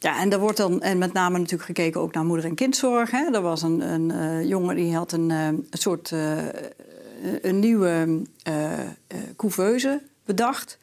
Ja, 0.00 0.20
en 0.20 0.28
daar 0.28 0.40
wordt 0.40 0.56
dan 0.56 0.82
en 0.82 0.98
met 0.98 1.12
name 1.12 1.38
natuurlijk 1.38 1.64
gekeken 1.64 2.00
ook 2.00 2.14
naar 2.14 2.24
moeder- 2.24 2.44
en 2.44 2.54
kindzorg. 2.54 3.10
Hè. 3.10 3.32
Er 3.32 3.42
was 3.42 3.62
een, 3.62 3.80
een 3.80 4.10
uh, 4.10 4.48
jongen 4.48 4.76
die 4.76 4.94
had 4.94 5.12
een, 5.12 5.30
uh, 5.30 5.46
een 5.46 5.66
soort 5.70 6.10
uh, 6.10 6.38
een 7.42 7.58
nieuwe 7.58 8.22
couveuse 9.36 10.00
bedacht. 10.24 10.78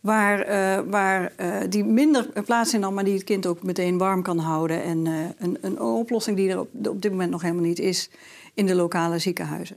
Waar, 0.00 0.46
waar 0.90 1.32
die 1.68 1.84
minder 1.84 2.42
plaats 2.44 2.74
in 2.74 2.80
nam, 2.80 2.94
maar 2.94 3.04
die 3.04 3.14
het 3.14 3.24
kind 3.24 3.46
ook 3.46 3.62
meteen 3.62 3.98
warm 3.98 4.22
kan 4.22 4.38
houden. 4.38 4.82
En 4.82 5.06
een, 5.38 5.58
een, 5.60 5.80
oplossing 5.80 6.36
die 6.36 6.50
er 6.50 6.60
op, 6.60 6.68
op, 6.86 7.02
dit 7.02 7.10
moment 7.10 7.30
nog 7.30 7.42
helemaal 7.42 7.64
niet 7.64 7.78
is 7.78 8.10
in 8.54 8.66
de 8.66 8.74
lokale 8.74 9.18
ziekenhuizen. 9.18 9.76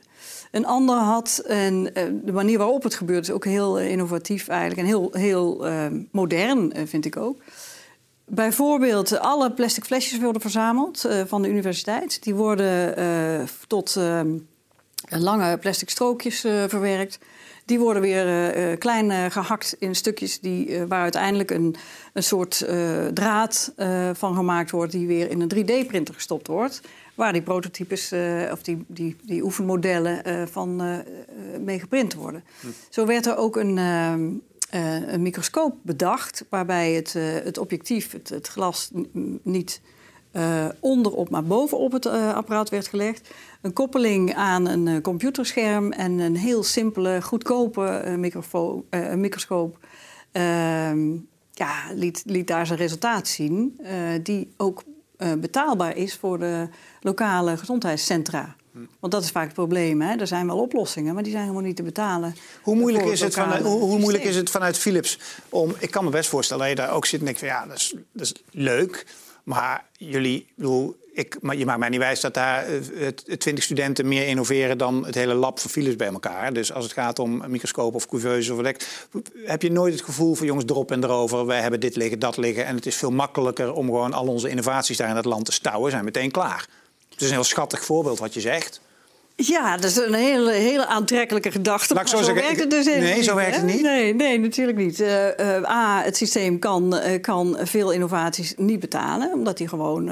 Een 0.52 0.66
ander 0.66 0.96
had, 0.96 1.44
en 1.48 1.84
de 2.26 2.32
manier 2.32 2.58
waarop 2.58 2.84
het 2.84 2.96
gebeurt 2.96 3.24
is 3.24 3.32
ook 3.32 3.46
heel 3.46 3.80
innovatief 3.80 4.48
eigenlijk 4.48 4.80
en 4.80 4.86
heel, 4.86 5.10
heel 5.12 5.68
modern, 6.12 6.74
vind 6.88 7.06
ik 7.06 7.18
ook. 7.18 7.42
Bijvoorbeeld, 8.32 9.20
alle 9.20 9.52
plastic 9.52 9.84
flesjes 9.84 10.20
worden 10.20 10.42
verzameld 10.42 11.06
uh, 11.06 11.22
van 11.26 11.42
de 11.42 11.50
universiteit. 11.50 12.24
Die 12.24 12.36
worden 12.36 13.00
uh, 13.00 13.48
tot 13.68 13.96
uh, 13.96 14.22
lange 15.10 15.58
plastic 15.58 15.90
strookjes 15.90 16.40
verwerkt. 16.40 17.20
Die 17.66 17.80
worden 17.80 18.02
weer 18.02 18.78
klein 18.78 19.32
gehakt 19.32 19.76
in 19.80 19.96
stukjes 19.96 20.40
die, 20.40 20.86
waar 20.88 21.02
uiteindelijk 21.02 21.52
een, 21.52 21.76
een 22.14 22.24
soort 22.24 22.66
draad 23.14 23.74
van 24.14 24.36
gemaakt 24.36 24.72
wordt, 24.72 24.92
die 24.92 25.08
weer 25.08 25.30
in 25.30 25.42
een 25.42 25.52
3D-printer 25.56 26.14
gestopt 26.14 26.48
wordt. 26.48 26.82
Waar 27.16 27.34
die 27.34 27.42
prototypes 27.42 28.14
of 28.52 28.62
die, 28.62 28.86
die, 28.88 29.16
die 29.24 29.44
oefenmodellen 29.44 30.48
van 30.52 31.02
mee 31.60 31.80
geprint 31.80 32.14
worden. 32.14 32.44
Hm. 32.60 32.68
Zo 32.90 33.06
werd 33.06 33.26
er 33.26 33.38
ook 33.38 33.56
een, 33.56 33.78
een 34.70 35.22
microscoop 35.22 35.76
bedacht 35.82 36.46
waarbij 36.50 36.94
het, 36.94 37.14
uh, 37.18 37.24
het 37.44 37.58
objectief, 37.58 38.12
het, 38.12 38.48
glas, 38.48 38.92
niet 39.44 39.82
uh, 40.34 40.66
onderop, 40.80 41.30
maar 41.30 41.44
bovenop 41.44 41.92
het 41.92 42.06
apparaat 42.06 42.70
werd 42.70 42.88
gelegd. 42.88 43.30
Een 43.62 43.74
koppeling 43.74 44.36
aan 44.36 44.68
een 44.68 45.02
computerscherm 45.02 45.92
en 45.92 46.20
een 46.20 46.36
heel 46.36 46.64
simpele, 46.64 47.22
goedkope 47.22 48.16
microscoop. 49.16 49.78
Ehm, 50.32 51.12
ja, 51.52 51.74
liet, 51.94 52.24
liet 52.26 52.48
daar 52.48 52.66
zijn 52.66 52.80
resultaat 52.80 53.28
zien, 53.28 53.82
die 54.24 54.54
ook 54.58 54.84
betaalbaar 55.40 55.96
is 55.96 56.16
voor 56.16 56.40
de 56.40 56.68
lokale 57.02 57.58
gezondheidscentra. 57.58 58.56
Want 59.00 59.14
dat 59.14 59.24
is 59.24 59.32
vaak 59.32 59.46
het 59.46 59.54
probleem. 59.54 60.02
Hè? 60.02 60.16
Er 60.16 60.28
zijn 60.28 60.48
wel 60.48 60.60
oplossingen, 60.60 61.14
maar 61.14 61.24
die 61.24 61.32
zijn 61.32 61.44
helemaal 61.44 61.66
niet 61.66 61.76
te 61.76 61.84
betalen. 61.84 62.36
Hoe 62.62 62.76
moeilijk, 62.76 63.06
is 63.06 63.20
het, 63.20 63.34
vanuit, 63.34 63.64
hoe, 63.64 63.80
hoe 63.80 64.00
moeilijk 64.00 64.24
is 64.24 64.36
het 64.36 64.50
vanuit 64.50 64.78
Philips 64.78 65.20
om... 65.50 65.76
Ik 65.80 65.92
kan 65.92 66.04
me 66.04 66.10
best 66.10 66.30
voorstellen 66.30 66.68
dat 66.68 66.78
je 66.78 66.84
daar 66.84 66.96
ook 66.96 67.06
zit 67.06 67.20
en 67.20 67.26
denkt 67.26 67.40
van... 67.40 67.50
ja, 67.50 67.66
dat 67.66 67.78
is, 67.78 67.94
dat 68.12 68.26
is 68.26 68.34
leuk, 68.52 69.06
maar 69.44 69.86
jullie... 69.98 70.48
Bedoel, 70.56 70.98
ik, 71.14 71.38
maar 71.42 71.56
je 71.56 71.66
maakt 71.66 71.80
mij 71.80 71.90
niet 71.90 72.00
wijs 72.00 72.20
dat 72.20 72.34
daar 72.34 72.66
twintig 73.38 73.64
studenten 73.64 74.08
meer 74.08 74.28
innoveren... 74.28 74.78
dan 74.78 75.06
het 75.06 75.16
hele 75.16 75.34
lab 75.34 75.60
van 75.60 75.70
Philips 75.70 75.96
bij 75.96 76.08
elkaar. 76.08 76.54
Dus 76.54 76.74
als 76.74 76.84
het 76.84 76.94
gaat 76.94 77.20
om 77.20 77.42
een 77.42 77.52
microscoop 77.52 77.96
of 77.96 78.08
couveuse 78.08 78.54
of 78.54 78.62
wat 78.62 78.86
heb 79.46 79.62
je 79.62 79.72
nooit 79.72 79.94
het 79.94 80.04
gevoel 80.04 80.36
van 80.36 80.46
jongens 80.46 80.66
erop 80.66 80.92
en 80.92 81.04
erover... 81.04 81.46
wij 81.46 81.62
hebben 81.62 81.80
dit 81.80 81.96
liggen, 81.96 82.20
dat 82.20 82.38
liggen... 82.38 82.66
en 82.66 82.76
het 82.76 82.86
is 82.86 82.96
veel 82.96 83.12
makkelijker 83.12 83.74
om 83.74 83.86
gewoon 83.86 84.14
al 84.14 84.28
onze 84.28 84.50
innovaties 84.50 84.98
daar 84.98 85.10
in 85.10 85.16
het 85.16 85.26
land 85.26 85.46
te 85.46 85.52
stouwen... 85.52 85.92
zijn 85.92 86.04
meteen 86.04 86.32
klaar. 86.32 86.68
Het 87.20 87.28
is 87.28 87.34
een 87.34 87.42
heel 87.42 87.50
schattig 87.50 87.86
voorbeeld 87.86 88.20
wat 88.20 88.34
je 88.34 88.42
zegt. 88.42 88.82
Ja, 89.36 89.76
dat 89.76 89.90
is 89.90 89.96
een 89.96 90.14
hele, 90.14 90.52
hele 90.52 90.86
aantrekkelijke 90.86 91.52
gedachte. 91.52 91.94
Ik 92.00 92.08
zo, 92.08 92.18
zo 92.18 92.24
zeggen, 92.24 92.44
werkt 92.44 92.60
het 92.60 92.70
dus 92.70 92.86
nee, 92.86 93.16
niet, 93.16 93.26
zo 93.26 93.36
werkt 93.36 93.56
het 93.56 93.66
niet. 93.66 93.82
Nee, 93.82 94.16
nee 94.16 94.40
natuurlijk 94.40 94.78
niet. 94.78 95.00
Uh, 95.00 95.26
uh, 95.26 95.70
A, 95.70 96.02
het 96.04 96.18
systeem 96.18 96.60
kan, 96.60 96.96
uh, 96.96 97.22
kan 97.22 97.58
veel 97.62 97.92
innovaties 97.92 98.54
niet 98.58 98.80
betalen, 98.80 99.34
omdat 99.34 99.58
die 99.58 99.68
gewoon 99.68 100.04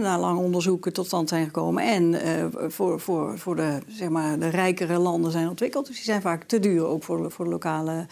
na 0.00 0.18
lang 0.18 0.38
onderzoeken 0.38 0.92
tot 0.92 1.06
stand 1.06 1.28
zijn 1.28 1.44
gekomen 1.44 1.82
en 1.82 2.52
voor, 2.72 3.00
voor, 3.00 3.38
voor 3.38 3.56
de, 3.56 3.78
zeg 3.88 4.08
maar, 4.08 4.38
de 4.38 4.48
rijkere 4.48 4.98
landen 4.98 5.32
zijn 5.32 5.48
ontwikkeld. 5.48 5.86
Dus 5.86 5.96
die 5.96 6.04
zijn 6.04 6.22
vaak 6.22 6.44
te 6.44 6.60
duur 6.60 6.86
ook 6.86 7.02
voor, 7.02 7.30
voor 7.30 7.44
de 7.44 7.50
lokale 7.50 8.06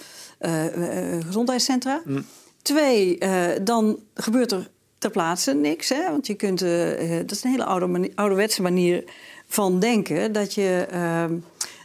gezondheidscentra. 1.27 2.03
Mm. 2.05 2.25
Twee, 2.63 3.19
dan 3.63 3.99
gebeurt 4.15 4.53
er 4.53 4.69
ter 5.03 5.11
plaatse 5.11 5.55
niks. 5.55 5.89
Hè? 5.89 6.11
Want 6.11 6.27
je 6.27 6.35
kunt, 6.35 6.59
dat 6.59 7.31
is 7.31 7.45
een 7.45 7.51
hele 7.51 7.65
oude 7.65 7.87
manier, 7.87 8.13
ouderwetse 8.15 8.63
manier 8.63 9.05
van 9.53 9.79
denken 9.79 10.33
dat 10.33 10.55
je 10.55 10.87
uh, 10.93 11.25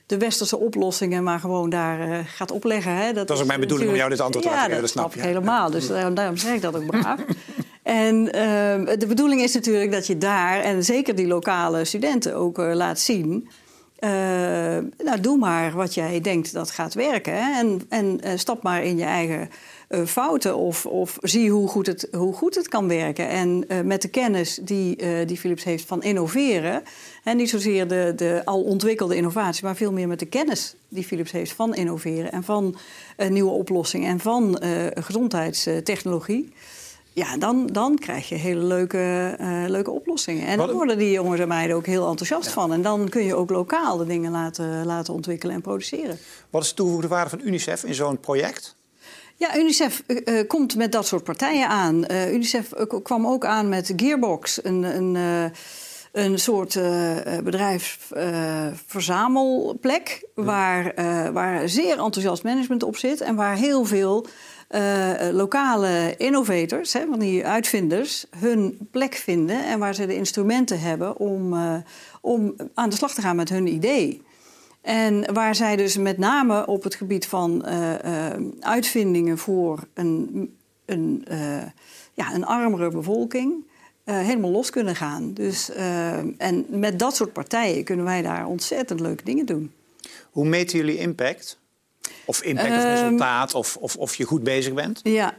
de 0.05 0.17
westerse 0.17 0.57
oplossingen 0.57 1.23
maar 1.23 1.39
gewoon 1.39 1.69
daar 1.69 2.09
uh, 2.09 2.19
gaat 2.25 2.51
opleggen. 2.51 2.95
Hè. 2.95 3.13
Dat, 3.13 3.27
dat 3.27 3.35
is 3.35 3.41
ook 3.41 3.47
mijn 3.47 3.59
bedoeling 3.59 3.89
om 3.89 3.95
jou 3.95 4.09
dit 4.09 4.19
antwoord 4.19 4.45
te 4.45 4.51
ja, 4.51 4.55
laten 4.55 4.69
geven. 4.69 4.85
dat 4.85 4.91
snap 4.91 5.15
ik 5.15 5.21
helemaal. 5.21 5.71
Dus 5.71 5.87
daarom, 5.87 6.13
daarom 6.13 6.37
zeg 6.37 6.53
ik 6.53 6.61
dat 6.61 6.75
ook 6.75 6.85
braaf. 6.85 7.19
en 7.83 8.15
uh, 8.25 8.31
de 8.97 9.05
bedoeling 9.07 9.41
is 9.41 9.53
natuurlijk 9.53 9.91
dat 9.91 10.07
je 10.07 10.17
daar, 10.17 10.61
en 10.61 10.83
zeker 10.83 11.15
die 11.15 11.27
lokale 11.27 11.85
studenten 11.85 12.35
ook 12.35 12.59
uh, 12.59 12.73
laat 12.73 12.99
zien... 12.99 13.49
nou, 14.97 15.19
doe 15.21 15.37
maar 15.37 15.71
wat 15.71 15.93
jij 15.93 16.21
denkt 16.21 16.53
dat 16.53 16.71
gaat 16.71 16.93
werken. 16.93 17.33
Hè. 17.33 17.59
En, 17.59 17.81
en 17.89 18.39
stap 18.39 18.63
maar 18.63 18.83
in 18.83 18.97
je 18.97 19.05
eigen 19.05 19.39
uh, 19.41 19.47
fouten 20.05 20.55
of, 20.55 20.85
of 20.85 21.17
zie 21.21 21.51
hoe 21.51 21.67
goed, 21.67 21.87
het, 21.87 22.07
hoe 22.11 22.33
goed 22.33 22.55
het 22.55 22.67
kan 22.67 22.87
werken. 22.87 23.29
En 23.29 23.65
uh, 23.67 23.81
met 23.81 24.01
de 24.01 24.07
kennis 24.07 24.59
die, 24.61 25.01
uh, 25.01 25.27
die 25.27 25.37
Philips 25.37 25.63
heeft 25.63 25.85
van 25.85 26.03
innoveren, 26.03 26.83
en 27.23 27.37
niet 27.37 27.49
zozeer 27.49 27.87
de, 27.87 28.13
de 28.15 28.41
al 28.45 28.63
ontwikkelde 28.63 29.15
innovatie, 29.15 29.63
maar 29.63 29.75
veel 29.75 29.91
meer 29.91 30.07
met 30.07 30.19
de 30.19 30.25
kennis 30.25 30.75
die 30.89 31.03
Philips 31.03 31.31
heeft 31.31 31.53
van 31.53 31.75
innoveren 31.75 32.31
en 32.31 32.43
van 32.43 32.77
nieuwe 33.29 33.51
oplossingen 33.51 34.09
en 34.09 34.19
van 34.19 34.59
gezondheidstechnologie. 34.93 36.53
Ja, 37.13 37.37
dan, 37.37 37.67
dan 37.67 37.97
krijg 37.97 38.29
je 38.29 38.35
hele 38.35 38.63
leuke, 38.63 39.35
leuke 39.67 39.91
oplossingen. 39.91 40.47
En 40.47 40.57
dan 40.57 40.71
worden 40.71 40.97
die 40.97 41.11
jongens 41.11 41.41
en 41.41 41.47
meiden 41.47 41.75
ook 41.75 41.85
heel 41.85 42.09
enthousiast 42.09 42.45
ja. 42.45 42.51
van. 42.51 42.73
En 42.73 42.81
dan 42.81 43.09
kun 43.09 43.23
je 43.23 43.35
ook 43.35 43.49
lokaal 43.49 43.97
de 43.97 44.05
dingen 44.05 44.31
laten, 44.31 44.85
laten 44.85 45.13
ontwikkelen 45.13 45.55
en 45.55 45.61
produceren. 45.61 46.17
Wat 46.49 46.63
is 46.63 46.69
de 46.69 46.75
toegevoegde 46.75 47.07
waarde 47.07 47.29
van 47.29 47.41
UNICEF 47.43 47.83
in 47.83 47.93
zo'n 47.93 48.19
project? 48.19 48.76
Ja, 49.39 49.57
UNICEF 49.57 50.03
uh, 50.07 50.47
komt 50.47 50.75
met 50.75 50.91
dat 50.91 51.07
soort 51.07 51.23
partijen 51.23 51.67
aan. 51.67 52.05
Uh, 52.11 52.33
UNICEF 52.33 52.73
kwam 53.03 53.27
ook 53.27 53.45
aan 53.45 53.69
met 53.69 53.93
Gearbox, 53.95 54.59
een, 54.63 54.83
een, 54.83 55.15
uh, 55.15 55.43
een 56.11 56.39
soort 56.39 56.79
bedrijfsverzamelplek... 57.43 60.27
waar, 60.35 60.93
waar 61.33 61.69
zeer 61.69 61.99
enthousiast 61.99 62.43
management 62.43 62.83
op 62.83 62.97
zit 62.97 63.21
en 63.21 63.35
waar 63.35 63.55
heel 63.55 63.85
veel... 63.85 64.25
lokale 65.31 66.13
innovators, 66.17 66.93
hè, 66.93 67.05
van 67.09 67.19
die 67.19 67.45
uitvinders, 67.45 68.25
hun 68.37 68.87
plek 68.91 69.13
vinden 69.13 69.65
en 69.65 69.79
waar 69.79 69.95
ze 69.95 70.05
de 70.05 70.15
instrumenten 70.15 70.79
hebben 70.79 71.17
om, 71.17 71.53
om 72.21 72.55
aan 72.73 72.89
de 72.89 72.95
slag 72.95 73.13
te 73.13 73.21
gaan 73.21 73.35
met 73.35 73.49
hun 73.49 73.67
idee. 73.67 74.25
En 74.87 75.33
waar 75.33 75.55
zij 75.55 75.75
dus 75.75 75.97
met 75.97 76.17
name 76.17 76.65
op 76.65 76.83
het 76.83 76.95
gebied 76.95 77.27
van 77.27 77.63
uh, 77.65 77.91
uh, 78.05 78.47
uitvindingen 78.59 79.37
voor 79.37 79.79
een, 79.93 80.55
een, 80.85 81.25
uh, 81.31 81.63
ja, 82.13 82.33
een 82.33 82.45
armere 82.45 82.89
bevolking 82.89 83.65
helemaal 84.03 84.51
los 84.51 84.69
kunnen 84.69 84.95
gaan. 84.95 85.33
Dus, 85.33 85.71
en 86.37 86.65
met 86.69 86.99
dat 86.99 87.15
soort 87.15 87.33
partijen 87.33 87.83
kunnen 87.83 88.05
wij 88.05 88.21
daar 88.21 88.45
ontzettend 88.45 88.99
leuke 88.99 89.23
dingen 89.23 89.45
doen. 89.45 89.71
Hoe 90.31 90.45
meten 90.45 90.77
jullie 90.77 90.97
impact? 90.97 91.59
Of 92.25 92.41
impact 92.41 92.69
of 92.69 92.83
resultaat, 92.83 93.53
of, 93.53 93.77
of, 93.77 93.95
of 93.95 94.15
je 94.15 94.23
goed 94.23 94.43
bezig 94.43 94.73
bent? 94.73 94.99
Ja, 95.03 95.33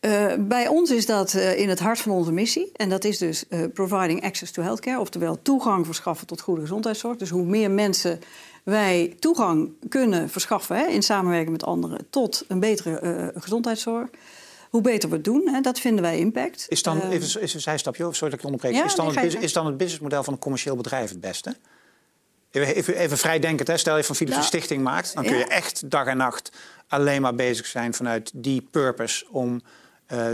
uh, 0.00 0.32
bij 0.38 0.68
ons 0.68 0.90
is 0.90 1.06
dat 1.06 1.34
uh, 1.34 1.58
in 1.58 1.68
het 1.68 1.78
hart 1.78 1.98
van 1.98 2.12
onze 2.12 2.32
missie. 2.32 2.70
En 2.76 2.88
dat 2.88 3.04
is 3.04 3.18
dus 3.18 3.44
uh, 3.48 3.64
providing 3.74 4.24
access 4.24 4.52
to 4.52 4.62
healthcare. 4.62 5.00
Oftewel 5.00 5.42
toegang 5.42 5.86
verschaffen 5.86 6.26
tot 6.26 6.40
goede 6.40 6.60
gezondheidszorg. 6.60 7.16
Dus 7.16 7.30
hoe 7.30 7.44
meer 7.44 7.70
mensen 7.70 8.20
wij 8.70 9.16
toegang 9.18 9.72
kunnen 9.88 10.30
verschaffen... 10.30 10.76
Hè, 10.76 10.86
in 10.86 11.02
samenwerking 11.02 11.50
met 11.50 11.64
anderen 11.64 12.06
tot 12.10 12.44
een 12.48 12.60
betere 12.60 13.32
gezondheidszorg... 13.36 14.08
hoe 14.70 14.80
beter 14.80 15.08
we 15.08 15.14
het 15.14 15.24
doen, 15.24 15.48
hè, 15.48 15.60
dat 15.60 15.80
vinden 15.80 16.02
wij 16.02 16.18
impact. 16.18 16.66
Is 16.68 16.82
dan, 16.82 17.00
even, 17.00 17.40
even 17.40 17.54
een 17.54 17.60
zijstapje, 17.60 18.02
sorry 18.02 18.18
dat 18.18 18.32
ik 18.32 18.40
je 18.40 18.44
onderbreek. 18.44 18.74
Ja, 18.74 18.84
is, 18.84 18.94
dan 18.94 19.14
nee, 19.14 19.24
het, 19.24 19.42
is 19.42 19.52
dan 19.52 19.66
het 19.66 19.76
businessmodel 19.76 20.22
van 20.22 20.32
een 20.32 20.38
commercieel 20.38 20.76
bedrijf 20.76 21.10
het 21.10 21.20
beste? 21.20 21.56
Even, 22.50 22.96
even, 22.96 23.18
vrijdenkend, 23.18 23.68
hè. 23.68 23.76
stel 23.76 23.96
je 23.96 24.04
van 24.04 24.16
Philips 24.16 24.36
een 24.36 24.42
stichting 24.42 24.82
maakt... 24.82 25.14
dan 25.14 25.24
kun 25.24 25.32
ja. 25.32 25.38
je 25.38 25.46
echt 25.46 25.90
dag 25.90 26.06
en 26.06 26.16
nacht 26.16 26.52
alleen 26.88 27.22
maar 27.22 27.34
bezig 27.34 27.66
zijn 27.66 27.94
vanuit 27.94 28.30
die 28.34 28.68
purpose... 28.70 29.26
om 29.30 29.62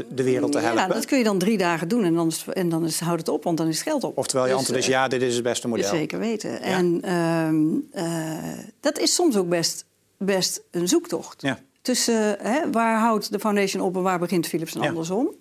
de 0.08 0.22
wereld 0.22 0.52
te 0.52 0.58
helpen. 0.58 0.82
Ja, 0.82 0.88
dat 0.88 1.04
kun 1.04 1.18
je 1.18 1.24
dan 1.24 1.38
drie 1.38 1.58
dagen 1.58 1.88
doen 1.88 2.04
en 2.04 2.14
dan, 2.14 2.26
is, 2.26 2.44
en 2.52 2.68
dan 2.68 2.84
is, 2.84 3.00
houdt 3.00 3.20
het 3.20 3.28
op, 3.28 3.44
want 3.44 3.56
dan 3.56 3.68
is 3.68 3.78
het 3.78 3.88
geld 3.88 4.04
op. 4.04 4.18
Oftewel, 4.18 4.44
je 4.44 4.50
Dus, 4.50 4.58
antwoord 4.58 4.80
is 4.80 4.86
eh, 4.86 4.92
ja, 4.92 5.08
dit 5.08 5.22
is 5.22 5.34
het 5.34 5.42
beste 5.42 5.68
model. 5.68 5.88
Zeker 5.88 6.18
weten. 6.18 6.62
En 6.62 7.00
uh, 7.94 8.02
uh, 8.04 8.58
dat 8.80 8.98
is 8.98 9.14
soms 9.14 9.36
ook 9.36 9.48
best 9.48 9.84
best 10.18 10.62
een 10.70 10.88
zoektocht. 10.88 11.42
Ja. 11.42 11.58
Tussen 11.82 12.36
hè, 12.40 12.70
waar 12.70 12.98
houdt 12.98 13.32
de 13.32 13.38
foundation 13.38 13.82
op 13.82 13.96
en 13.96 14.02
waar 14.02 14.18
begint 14.18 14.46
Philips 14.46 14.74
en 14.74 14.80
andersom. 14.80 15.34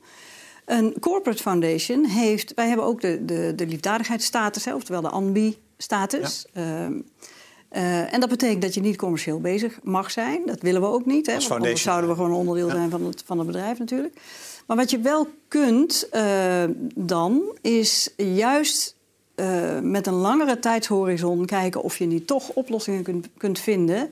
Een 0.65 0.95
corporate 0.99 1.41
foundation 1.41 2.05
heeft... 2.05 2.53
Wij 2.53 2.67
hebben 2.67 2.85
ook 2.85 3.01
de, 3.01 3.25
de, 3.25 3.53
de 3.55 3.65
liefdadigheidsstatus, 3.65 4.65
hè, 4.65 4.73
oftewel 4.73 5.01
de 5.01 5.09
ANBI-status. 5.09 6.45
Ehm, 6.53 6.93
eh, 7.69 8.13
en 8.13 8.19
dat 8.19 8.29
betekent 8.29 8.61
dat 8.61 8.73
je 8.73 8.81
niet 8.81 8.97
commercieel 8.97 9.39
bezig 9.39 9.79
mag 9.83 10.11
zijn. 10.11 10.41
Dat 10.45 10.61
willen 10.61 10.81
we 10.81 10.87
ook 10.87 11.05
niet. 11.05 11.25
Hè, 11.25 11.35
Als 11.35 11.47
want 11.47 11.61
anders 11.61 11.81
zouden 11.81 12.09
we 12.09 12.15
gewoon 12.15 12.31
een 12.31 12.37
onderdeel 12.37 12.67
Ja. 12.67 12.73
zijn 12.73 12.89
van 12.89 13.05
het, 13.05 13.23
van 13.25 13.37
het 13.37 13.47
bedrijf 13.47 13.79
natuurlijk. 13.79 14.13
Maar 14.67 14.77
wat 14.77 14.89
je 14.89 14.99
wel 14.99 15.27
kunt 15.47 16.09
eh, 16.11 16.63
dan, 16.95 17.41
is 17.61 18.13
juist 18.17 18.95
eh, 19.35 19.79
met 19.79 20.07
een 20.07 20.13
langere 20.13 20.59
tijdshorizon 20.59 21.45
kijken 21.45 21.83
of 21.83 21.97
je 21.97 22.05
niet 22.05 22.27
toch 22.27 22.49
oplossingen 22.49 23.03
kunt, 23.03 23.27
kunt 23.37 23.59
vinden 23.59 24.09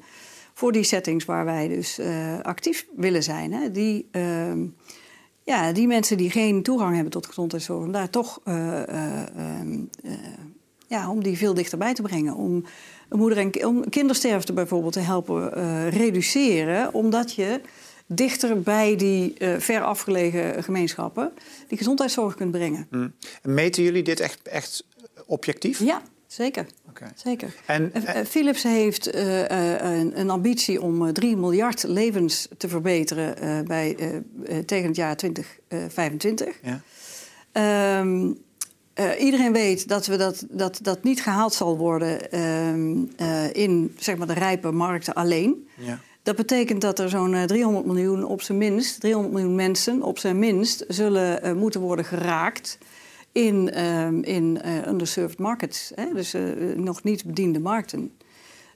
voor 0.54 0.72
die 0.72 0.84
settings 0.84 1.26
waar 1.26 1.46
wij 1.46 1.68
dus 1.68 2.00
actief 2.42 2.86
willen 2.96 3.24
zijn. 3.24 3.54
Hè. 3.54 3.72
Die, 3.72 4.08
ehm, 4.12 4.66
ja, 5.44 5.72
die 5.72 5.88
mensen 5.88 6.18
die 6.18 6.30
geen 6.30 6.64
toegang 6.64 6.94
hebben 6.94 7.12
tot 7.12 7.26
gezondheidszorg, 7.26 7.86
om 7.86 7.92
daar 7.92 8.10
toch 8.10 8.40
ja, 10.94 11.10
om 11.10 11.24
die 11.24 11.38
veel 11.38 11.54
dichterbij 11.54 11.94
te 11.94 12.02
brengen. 12.02 12.36
Om, 12.36 12.66
moeder 13.10 13.38
en 13.38 13.66
om 13.66 13.90
kindersterfte 13.90 14.54
bijvoorbeeld 14.54 14.94
te 14.94 15.00
helpen 15.00 15.56
eh, 15.56 15.90
reduceren, 15.90 16.94
omdat 16.94 17.34
je 17.34 17.62
dichter 18.06 18.62
bij 18.62 18.96
die 18.96 19.34
eh, 19.38 19.60
ver 19.60 19.84
afgelegen 19.84 20.64
gemeenschappen 20.64 21.32
die 21.68 21.78
gezondheidszorg 21.78 22.36
kunt 22.36 22.52
brengen. 22.52 22.88
En 22.92 23.14
Meten 23.54 23.84
jullie 23.84 24.04
dit 24.04 24.20
echt, 24.20 24.42
echt 24.42 24.86
objectief? 25.26 25.80
Ja, 25.80 26.02
zeker. 26.28 26.66
Zeker. 27.16 27.54
En, 27.66 27.92
Eh, 27.94 28.26
Philips 28.26 28.64
heeft 28.64 29.16
een, 29.16 30.20
een 30.20 30.30
ambitie 30.30 30.82
om 30.82 31.08
eh, 31.08 31.14
3 31.14 31.38
miljard 31.38 31.84
levens 31.84 32.48
te 32.58 32.68
verbeteren 32.68 33.66
bij, 33.66 33.96
tegen 34.66 34.88
het 34.88 34.96
jaar 34.96 35.16
2025. 35.16 36.60
ja. 36.62 36.82
Ehm, 37.52 38.32
eh, 38.94 39.24
iedereen 39.24 39.54
weet 39.54 39.88
dat, 39.88 40.06
we 40.06 40.18
dat, 40.18 40.46
dat 40.50 40.80
dat 40.82 41.04
niet 41.04 41.22
gehaald 41.22 41.54
zal 41.54 41.78
worden 41.78 42.32
ehm, 42.32 42.98
eh, 43.16 43.54
in 43.54 43.96
zeg 43.98 44.18
maar, 44.18 44.28
de 44.28 44.34
rijpe 44.34 44.72
markten 44.72 45.14
alleen. 45.14 45.68
Ja. 45.78 46.00
Dat 46.24 46.36
betekent 46.36 46.82
dat 46.82 47.00
er 47.00 47.10
zo'n 47.10 47.34
eh, 47.34 47.44
300 47.44 47.86
miljoen 47.86 48.26
op 48.26 48.42
zijn 48.42 48.58
minst, 48.58 49.00
300 49.00 49.34
miljoen 49.34 49.56
mensen 49.56 50.02
op 50.02 50.20
zijn 50.20 50.40
minst, 50.40 50.86
zullen 50.88 51.44
eh, 51.44 51.54
moeten 51.54 51.82
worden 51.82 52.06
geraakt 52.06 52.78
in, 53.32 53.72
ehm, 53.72 54.20
in 54.22 54.62
eh, 54.62 54.88
underserved 54.88 55.40
markets. 55.40 55.92
Hè? 55.96 56.14
Dus 56.14 56.34
eh, 56.34 56.42
nog 56.76 57.04
niet 57.04 57.26
bediende 57.26 57.60
markten. 57.60 58.12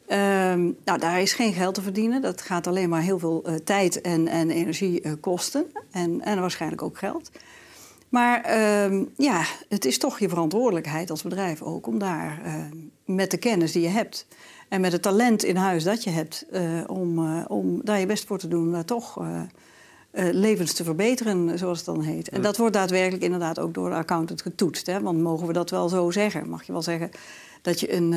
Ehm, 0.07 0.71
nou, 0.85 0.99
daar 0.99 1.21
is 1.21 1.33
geen 1.33 1.53
geld 1.53 1.73
te 1.73 1.81
verdienen. 1.81 2.21
Dat 2.21 2.41
gaat 2.41 2.67
alleen 2.67 2.89
maar 2.89 3.01
heel 3.01 3.19
veel 3.19 3.43
eh, 3.43 3.55
tijd 3.55 4.01
en, 4.01 4.27
en 4.27 4.49
energie 4.49 5.01
eh, 5.01 5.11
kosten. 5.19 5.65
En, 5.91 6.21
en 6.21 6.39
waarschijnlijk 6.39 6.81
ook 6.81 6.97
geld. 6.97 7.31
Maar 8.09 8.41
ehm, 8.41 9.03
ja, 9.17 9.43
het 9.69 9.85
is 9.85 9.97
toch 9.97 10.19
je 10.19 10.29
verantwoordelijkheid 10.29 11.09
als 11.09 11.21
bedrijf 11.21 11.61
ook 11.61 11.87
om 11.87 11.99
daar 11.99 12.41
eh, 12.43 12.53
met 13.05 13.31
de 13.31 13.37
kennis 13.37 13.71
die 13.71 13.81
je 13.81 13.87
hebt 13.89 14.25
en 14.69 14.81
met 14.81 14.91
het 14.91 15.01
talent 15.01 15.43
in 15.43 15.55
huis 15.55 15.83
dat 15.83 16.03
je 16.03 16.09
hebt, 16.09 16.45
eh, 16.51 16.61
om, 16.87 17.19
eh, 17.19 17.43
om 17.47 17.81
daar 17.83 17.99
je 17.99 18.05
best 18.05 18.25
voor 18.25 18.37
te 18.37 18.47
doen, 18.47 18.65
om 18.65 18.71
daar 18.71 18.85
toch 18.85 19.17
eh, 19.21 19.41
levens 20.31 20.73
te 20.73 20.83
verbeteren, 20.83 21.57
zoals 21.57 21.77
het 21.77 21.85
dan 21.85 22.01
heet. 22.01 22.29
En 22.29 22.41
dat 22.41 22.57
wordt 22.57 22.73
daadwerkelijk 22.73 23.23
inderdaad 23.23 23.59
ook 23.59 23.73
door 23.73 23.89
de 23.89 23.95
accountant 23.95 24.41
getoetst. 24.41 24.85
Hè? 24.85 25.01
Want 25.01 25.21
mogen 25.21 25.47
we 25.47 25.53
dat 25.53 25.69
wel 25.69 25.89
zo 25.89 26.11
zeggen? 26.11 26.49
Mag 26.49 26.63
je 26.63 26.71
wel 26.71 26.81
zeggen 26.81 27.11
dat 27.61 27.79
je 27.79 27.93
een, 27.93 28.11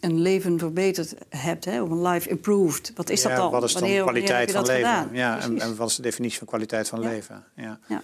een 0.00 0.20
leven 0.20 0.58
verbeterd 0.58 1.14
hebt, 1.28 1.64
hè? 1.64 1.82
of 1.82 1.90
een 1.90 2.02
life 2.02 2.28
improved? 2.28 2.92
Wat 2.94 3.10
is 3.10 3.22
Ja, 3.22 3.28
dat 3.28 3.38
dan? 3.38 3.50
Wat 3.50 3.64
is 3.64 3.72
dan 3.72 3.82
Wanneer- 3.82 4.02
kwaliteit 4.02 4.50
van 4.52 4.66
leven? 4.66 4.76
gedaan? 4.90 5.08
Ja, 5.12 5.40
en, 5.40 5.60
en 5.60 5.76
wat 5.76 5.88
is 5.88 5.96
de 5.96 6.02
definitie 6.02 6.38
van 6.38 6.46
kwaliteit 6.46 6.88
van 6.88 7.00
Ja. 7.00 7.08
leven? 7.08 7.44
Ja. 7.56 7.78
Ja. 7.88 8.02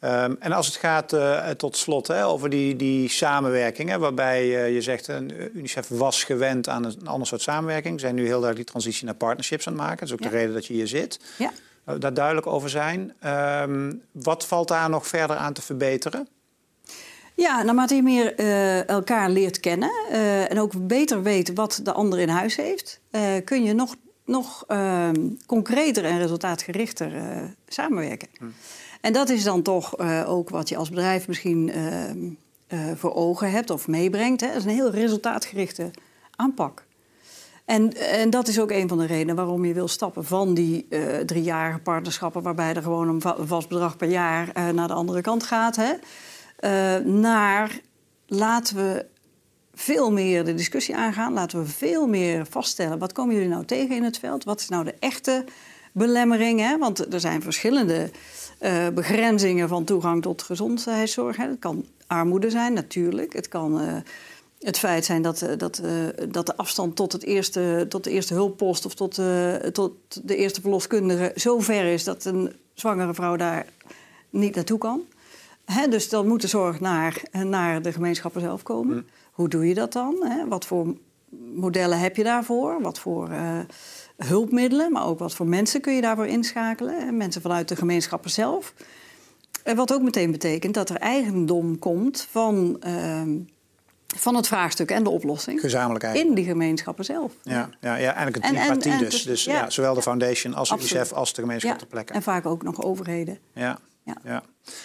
Ehm, 0.00 0.34
en 0.38 0.52
als 0.52 0.66
het 0.66 0.76
gaat 0.76 1.12
eh, 1.12 1.48
tot 1.50 1.76
slot 1.76 2.06
hè, 2.06 2.26
over 2.26 2.50
die, 2.50 2.76
die 2.76 3.08
samenwerking, 3.08 3.88
hè, 3.88 3.98
waarbij 3.98 4.64
eh, 4.64 4.74
je 4.74 4.82
zegt 4.82 5.08
uh, 5.08 5.16
UNICEF 5.54 5.88
was 5.88 6.24
gewend 6.24 6.68
aan 6.68 6.84
een, 6.84 6.94
een 7.00 7.06
ander 7.06 7.26
soort 7.26 7.42
samenwerking. 7.42 7.94
We 7.94 8.00
zijn 8.00 8.14
nu 8.14 8.20
heel 8.22 8.40
duidelijk 8.40 8.56
die 8.56 8.70
transitie 8.80 9.04
naar 9.04 9.14
partnerships 9.14 9.66
aan 9.66 9.72
het 9.72 9.82
maken. 9.82 9.98
Dat 9.98 10.06
is 10.08 10.12
ook 10.14 10.20
Ja. 10.20 10.28
de 10.28 10.36
reden 10.36 10.54
dat 10.54 10.66
je 10.66 10.72
hier 10.74 10.86
zit. 10.88 11.20
Ja. 11.38 11.52
Uh, 11.88 11.94
daar 11.98 12.14
duidelijk 12.14 12.46
over 12.46 12.70
zijn. 12.70 13.14
Ehm, 13.20 13.92
wat 14.12 14.46
valt 14.46 14.68
daar 14.68 14.90
nog 14.90 15.06
verder 15.06 15.36
aan 15.36 15.52
te 15.52 15.62
verbeteren? 15.62 16.28
Ja, 17.34 17.62
naarmate 17.62 17.94
je 17.94 18.02
meer 18.02 18.34
eh, 18.34 18.88
elkaar 18.88 19.30
leert 19.30 19.60
kennen 19.60 19.90
eh, 20.10 20.50
en 20.50 20.60
ook 20.60 20.86
beter 20.86 21.22
weet 21.22 21.52
wat 21.54 21.80
de 21.82 21.92
ander 21.92 22.18
in 22.18 22.28
huis 22.28 22.56
heeft, 22.56 23.00
eh, 23.10 23.22
kun 23.44 23.64
je 23.64 23.72
nog, 23.74 23.94
nog 24.24 24.64
ehm, 24.68 25.28
concreter 25.46 26.04
en 26.04 26.18
resultaatgerichter 26.18 27.16
eh, 27.16 27.42
samenwerken. 27.68 28.28
En 29.06 29.12
dat 29.12 29.28
is 29.28 29.42
dan 29.42 29.62
toch 29.62 29.96
eh, 29.96 30.30
ook 30.30 30.50
wat 30.50 30.68
je 30.68 30.76
als 30.76 30.88
bedrijf 30.88 31.28
misschien 31.28 31.70
ehm, 31.70 32.18
eh, 32.66 32.78
voor 32.96 33.14
ogen 33.14 33.50
hebt 33.50 33.70
of 33.70 33.88
meebrengt. 33.88 34.40
Hè. 34.40 34.46
Dat 34.46 34.56
is 34.56 34.64
een 34.64 34.70
heel 34.70 34.90
resultaatgerichte 34.90 35.90
aanpak. 36.36 36.84
En, 37.64 37.94
en 37.94 38.30
dat 38.30 38.48
is 38.48 38.60
ook 38.60 38.70
een 38.70 38.88
van 38.88 38.98
de 38.98 39.06
redenen 39.06 39.36
waarom 39.36 39.64
je 39.64 39.74
wil 39.74 39.88
stappen 39.88 40.24
van 40.24 40.54
die 40.54 40.86
eh 40.88 41.18
driejarige 41.18 41.78
partnerschappen, 41.78 42.42
waarbij 42.42 42.74
er 42.74 42.82
gewoon 42.82 43.08
een, 43.08 43.20
va- 43.20 43.36
een 43.38 43.46
vast 43.46 43.68
bedrag 43.68 43.96
per 43.96 44.08
jaar 44.08 44.74
naar 44.74 44.88
de 44.88 44.94
andere 44.94 45.20
kant 45.20 45.42
gaat. 45.42 45.76
Hè, 45.76 47.00
naar 47.00 47.80
laten 48.26 48.76
we 48.76 49.06
veel 49.74 50.12
meer 50.12 50.44
de 50.44 50.54
discussie 50.54 50.96
aangaan. 50.96 51.32
Laten 51.32 51.58
we 51.58 51.66
veel 51.66 52.06
meer 52.06 52.46
vaststellen. 52.46 52.98
Wat 52.98 53.12
komen 53.12 53.34
jullie 53.34 53.50
nou 53.50 53.64
tegen 53.64 53.96
in 53.96 54.04
het 54.04 54.18
veld? 54.18 54.44
Wat 54.44 54.60
is 54.60 54.68
nou 54.68 54.84
de 54.84 54.94
echte 54.98 55.44
belemmering? 55.92 56.60
Hè? 56.60 56.78
Want 56.78 57.12
er 57.12 57.20
zijn 57.20 57.42
verschillende 57.42 58.10
eh, 58.66 58.88
begrenzingen 58.94 59.68
van 59.68 59.84
toegang 59.84 60.22
tot 60.22 60.42
gezondheidszorg. 60.42 61.36
Het 61.36 61.58
kan 61.58 61.84
armoede 62.06 62.50
zijn, 62.50 62.72
natuurlijk. 62.72 63.32
Het 63.32 63.48
kan 63.48 63.80
eh, 63.80 63.96
het 64.60 64.78
feit 64.78 65.04
zijn 65.04 65.22
dat, 65.22 65.42
eh, 65.42 65.58
dat, 65.58 65.82
dat 66.28 66.46
de 66.46 66.56
afstand 66.56 66.96
tot, 66.96 67.12
het 67.12 67.24
eerste, 67.24 67.86
tot 67.88 68.04
de 68.04 68.10
eerste 68.10 68.34
hulppost 68.34 68.84
of 68.84 68.94
tot, 68.94 69.20
tot 69.72 69.92
de 70.22 70.36
eerste 70.36 70.60
verloskundige 70.60 71.32
zo 71.36 71.60
ver 71.60 71.84
is 71.84 72.04
dat 72.04 72.24
een 72.24 72.52
zwangere 72.74 73.14
vrouw 73.14 73.36
daar 73.36 73.66
niet 74.30 74.54
naartoe 74.54 74.78
kan. 74.78 75.00
Hè, 75.64 75.88
dus 75.88 76.08
dan 76.08 76.28
moet 76.28 76.40
de 76.40 76.48
zorg 76.48 76.80
naar, 76.80 77.22
naar 77.32 77.82
de 77.82 77.92
gemeenschappen 77.92 78.40
zelf 78.40 78.62
komen. 78.62 79.08
Hoe 79.32 79.48
doe 79.48 79.68
je 79.68 79.74
dat 79.74 79.92
dan? 79.92 80.16
Hè? 80.20 80.48
Wat 80.48 80.66
voor 80.66 80.94
modellen 81.54 81.98
heb 81.98 82.16
je 82.16 82.22
daarvoor? 82.22 82.80
Wat 82.80 82.98
voor 82.98 83.30
hulpmiddelen, 84.16 84.92
maar 84.92 85.06
ook 85.06 85.18
wat 85.18 85.34
voor 85.34 85.46
mensen 85.46 85.80
kun 85.80 85.94
je 85.94 86.00
daarvoor 86.00 86.26
inschakelen? 86.26 87.16
Mensen 87.16 87.42
vanuit 87.42 87.68
de 87.68 87.76
gemeenschappen 87.76 88.30
zelf. 88.30 88.74
En 89.62 89.76
wat 89.76 89.92
ook 89.92 90.02
meteen 90.02 90.30
betekent 90.30 90.74
dat 90.74 90.90
er 90.90 90.96
eigendom 90.96 91.78
komt 91.78 92.26
van, 92.30 92.76
ehm, 92.80 93.38
van 94.16 94.34
het 94.34 94.46
vraagstuk 94.46 94.90
en 94.90 95.02
de 95.02 95.10
oplossing 95.10 95.60
Gezamenlijk 95.60 96.04
in 96.04 96.34
die 96.34 96.44
gemeenschappen 96.44 97.04
zelf. 97.04 97.32
Ja, 97.42 97.70
ja, 97.80 97.96
ja, 97.96 98.14
eigenlijk 98.14 98.36
een 98.36 98.42
En- 98.42 98.54
en- 98.56 98.78
tripartie 98.78 98.98
dus. 98.98 99.14
dus- 99.14 99.22
dus 99.22 99.44
ja. 99.44 99.52
ja, 99.52 99.70
zowel 99.70 99.94
de 99.94 100.02
foundation 100.02 100.54
als 100.54 100.70
Absoluut. 100.72 100.94
UNICEF 100.94 101.16
als 101.16 101.32
de 101.32 101.40
gemeenschap 101.40 101.78
ter 101.78 101.86
plekke. 101.86 102.12
En 102.12 102.22
vaak 102.22 102.46
ook 102.46 102.62
nog 102.62 102.82
overheden. 102.82 103.38
Ja. 103.52 103.78
Ja. 104.06 104.16
Ja. 104.24 104.42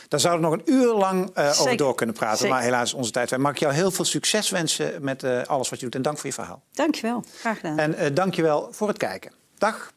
Daar 0.08 0.20
zouden 0.20 0.50
we 0.50 0.56
nog 0.56 0.66
een 0.66 0.74
uur 0.74 0.94
lang 0.94 1.30
eh, 1.34 1.60
over 1.60 1.78
door 1.78 1.96
kunnen 1.96 2.16
praten. 2.16 2.38
Zeker. 2.38 2.54
Maar 2.54 2.64
helaas 2.64 2.88
is 2.88 2.94
onze 2.94 3.12
tijd. 3.12 3.30
wij. 3.30 3.40
Mag 3.40 3.52
ik 3.52 3.58
jou 3.58 3.74
heel 3.74 3.92
veel 3.92 4.06
succes 4.06 4.50
wensen 4.50 5.04
met 5.04 5.24
eh, 5.24 5.42
alles 5.42 5.70
wat 5.70 5.80
je 5.80 5.86
doet. 5.86 5.96
En 5.96 6.02
dank 6.02 6.18
voor 6.18 6.26
je 6.26 6.34
verhaal. 6.34 6.64
Dankjewel. 6.74 7.24
Graag 7.40 7.60
gedaan. 7.60 7.80
En 7.80 7.96
eh 7.96 8.10
dank 8.14 8.34
je 8.34 8.42
wel 8.42 8.68
voor 8.72 8.88
het 8.88 8.98
kijken. 8.98 9.32
Dag. 9.58 9.94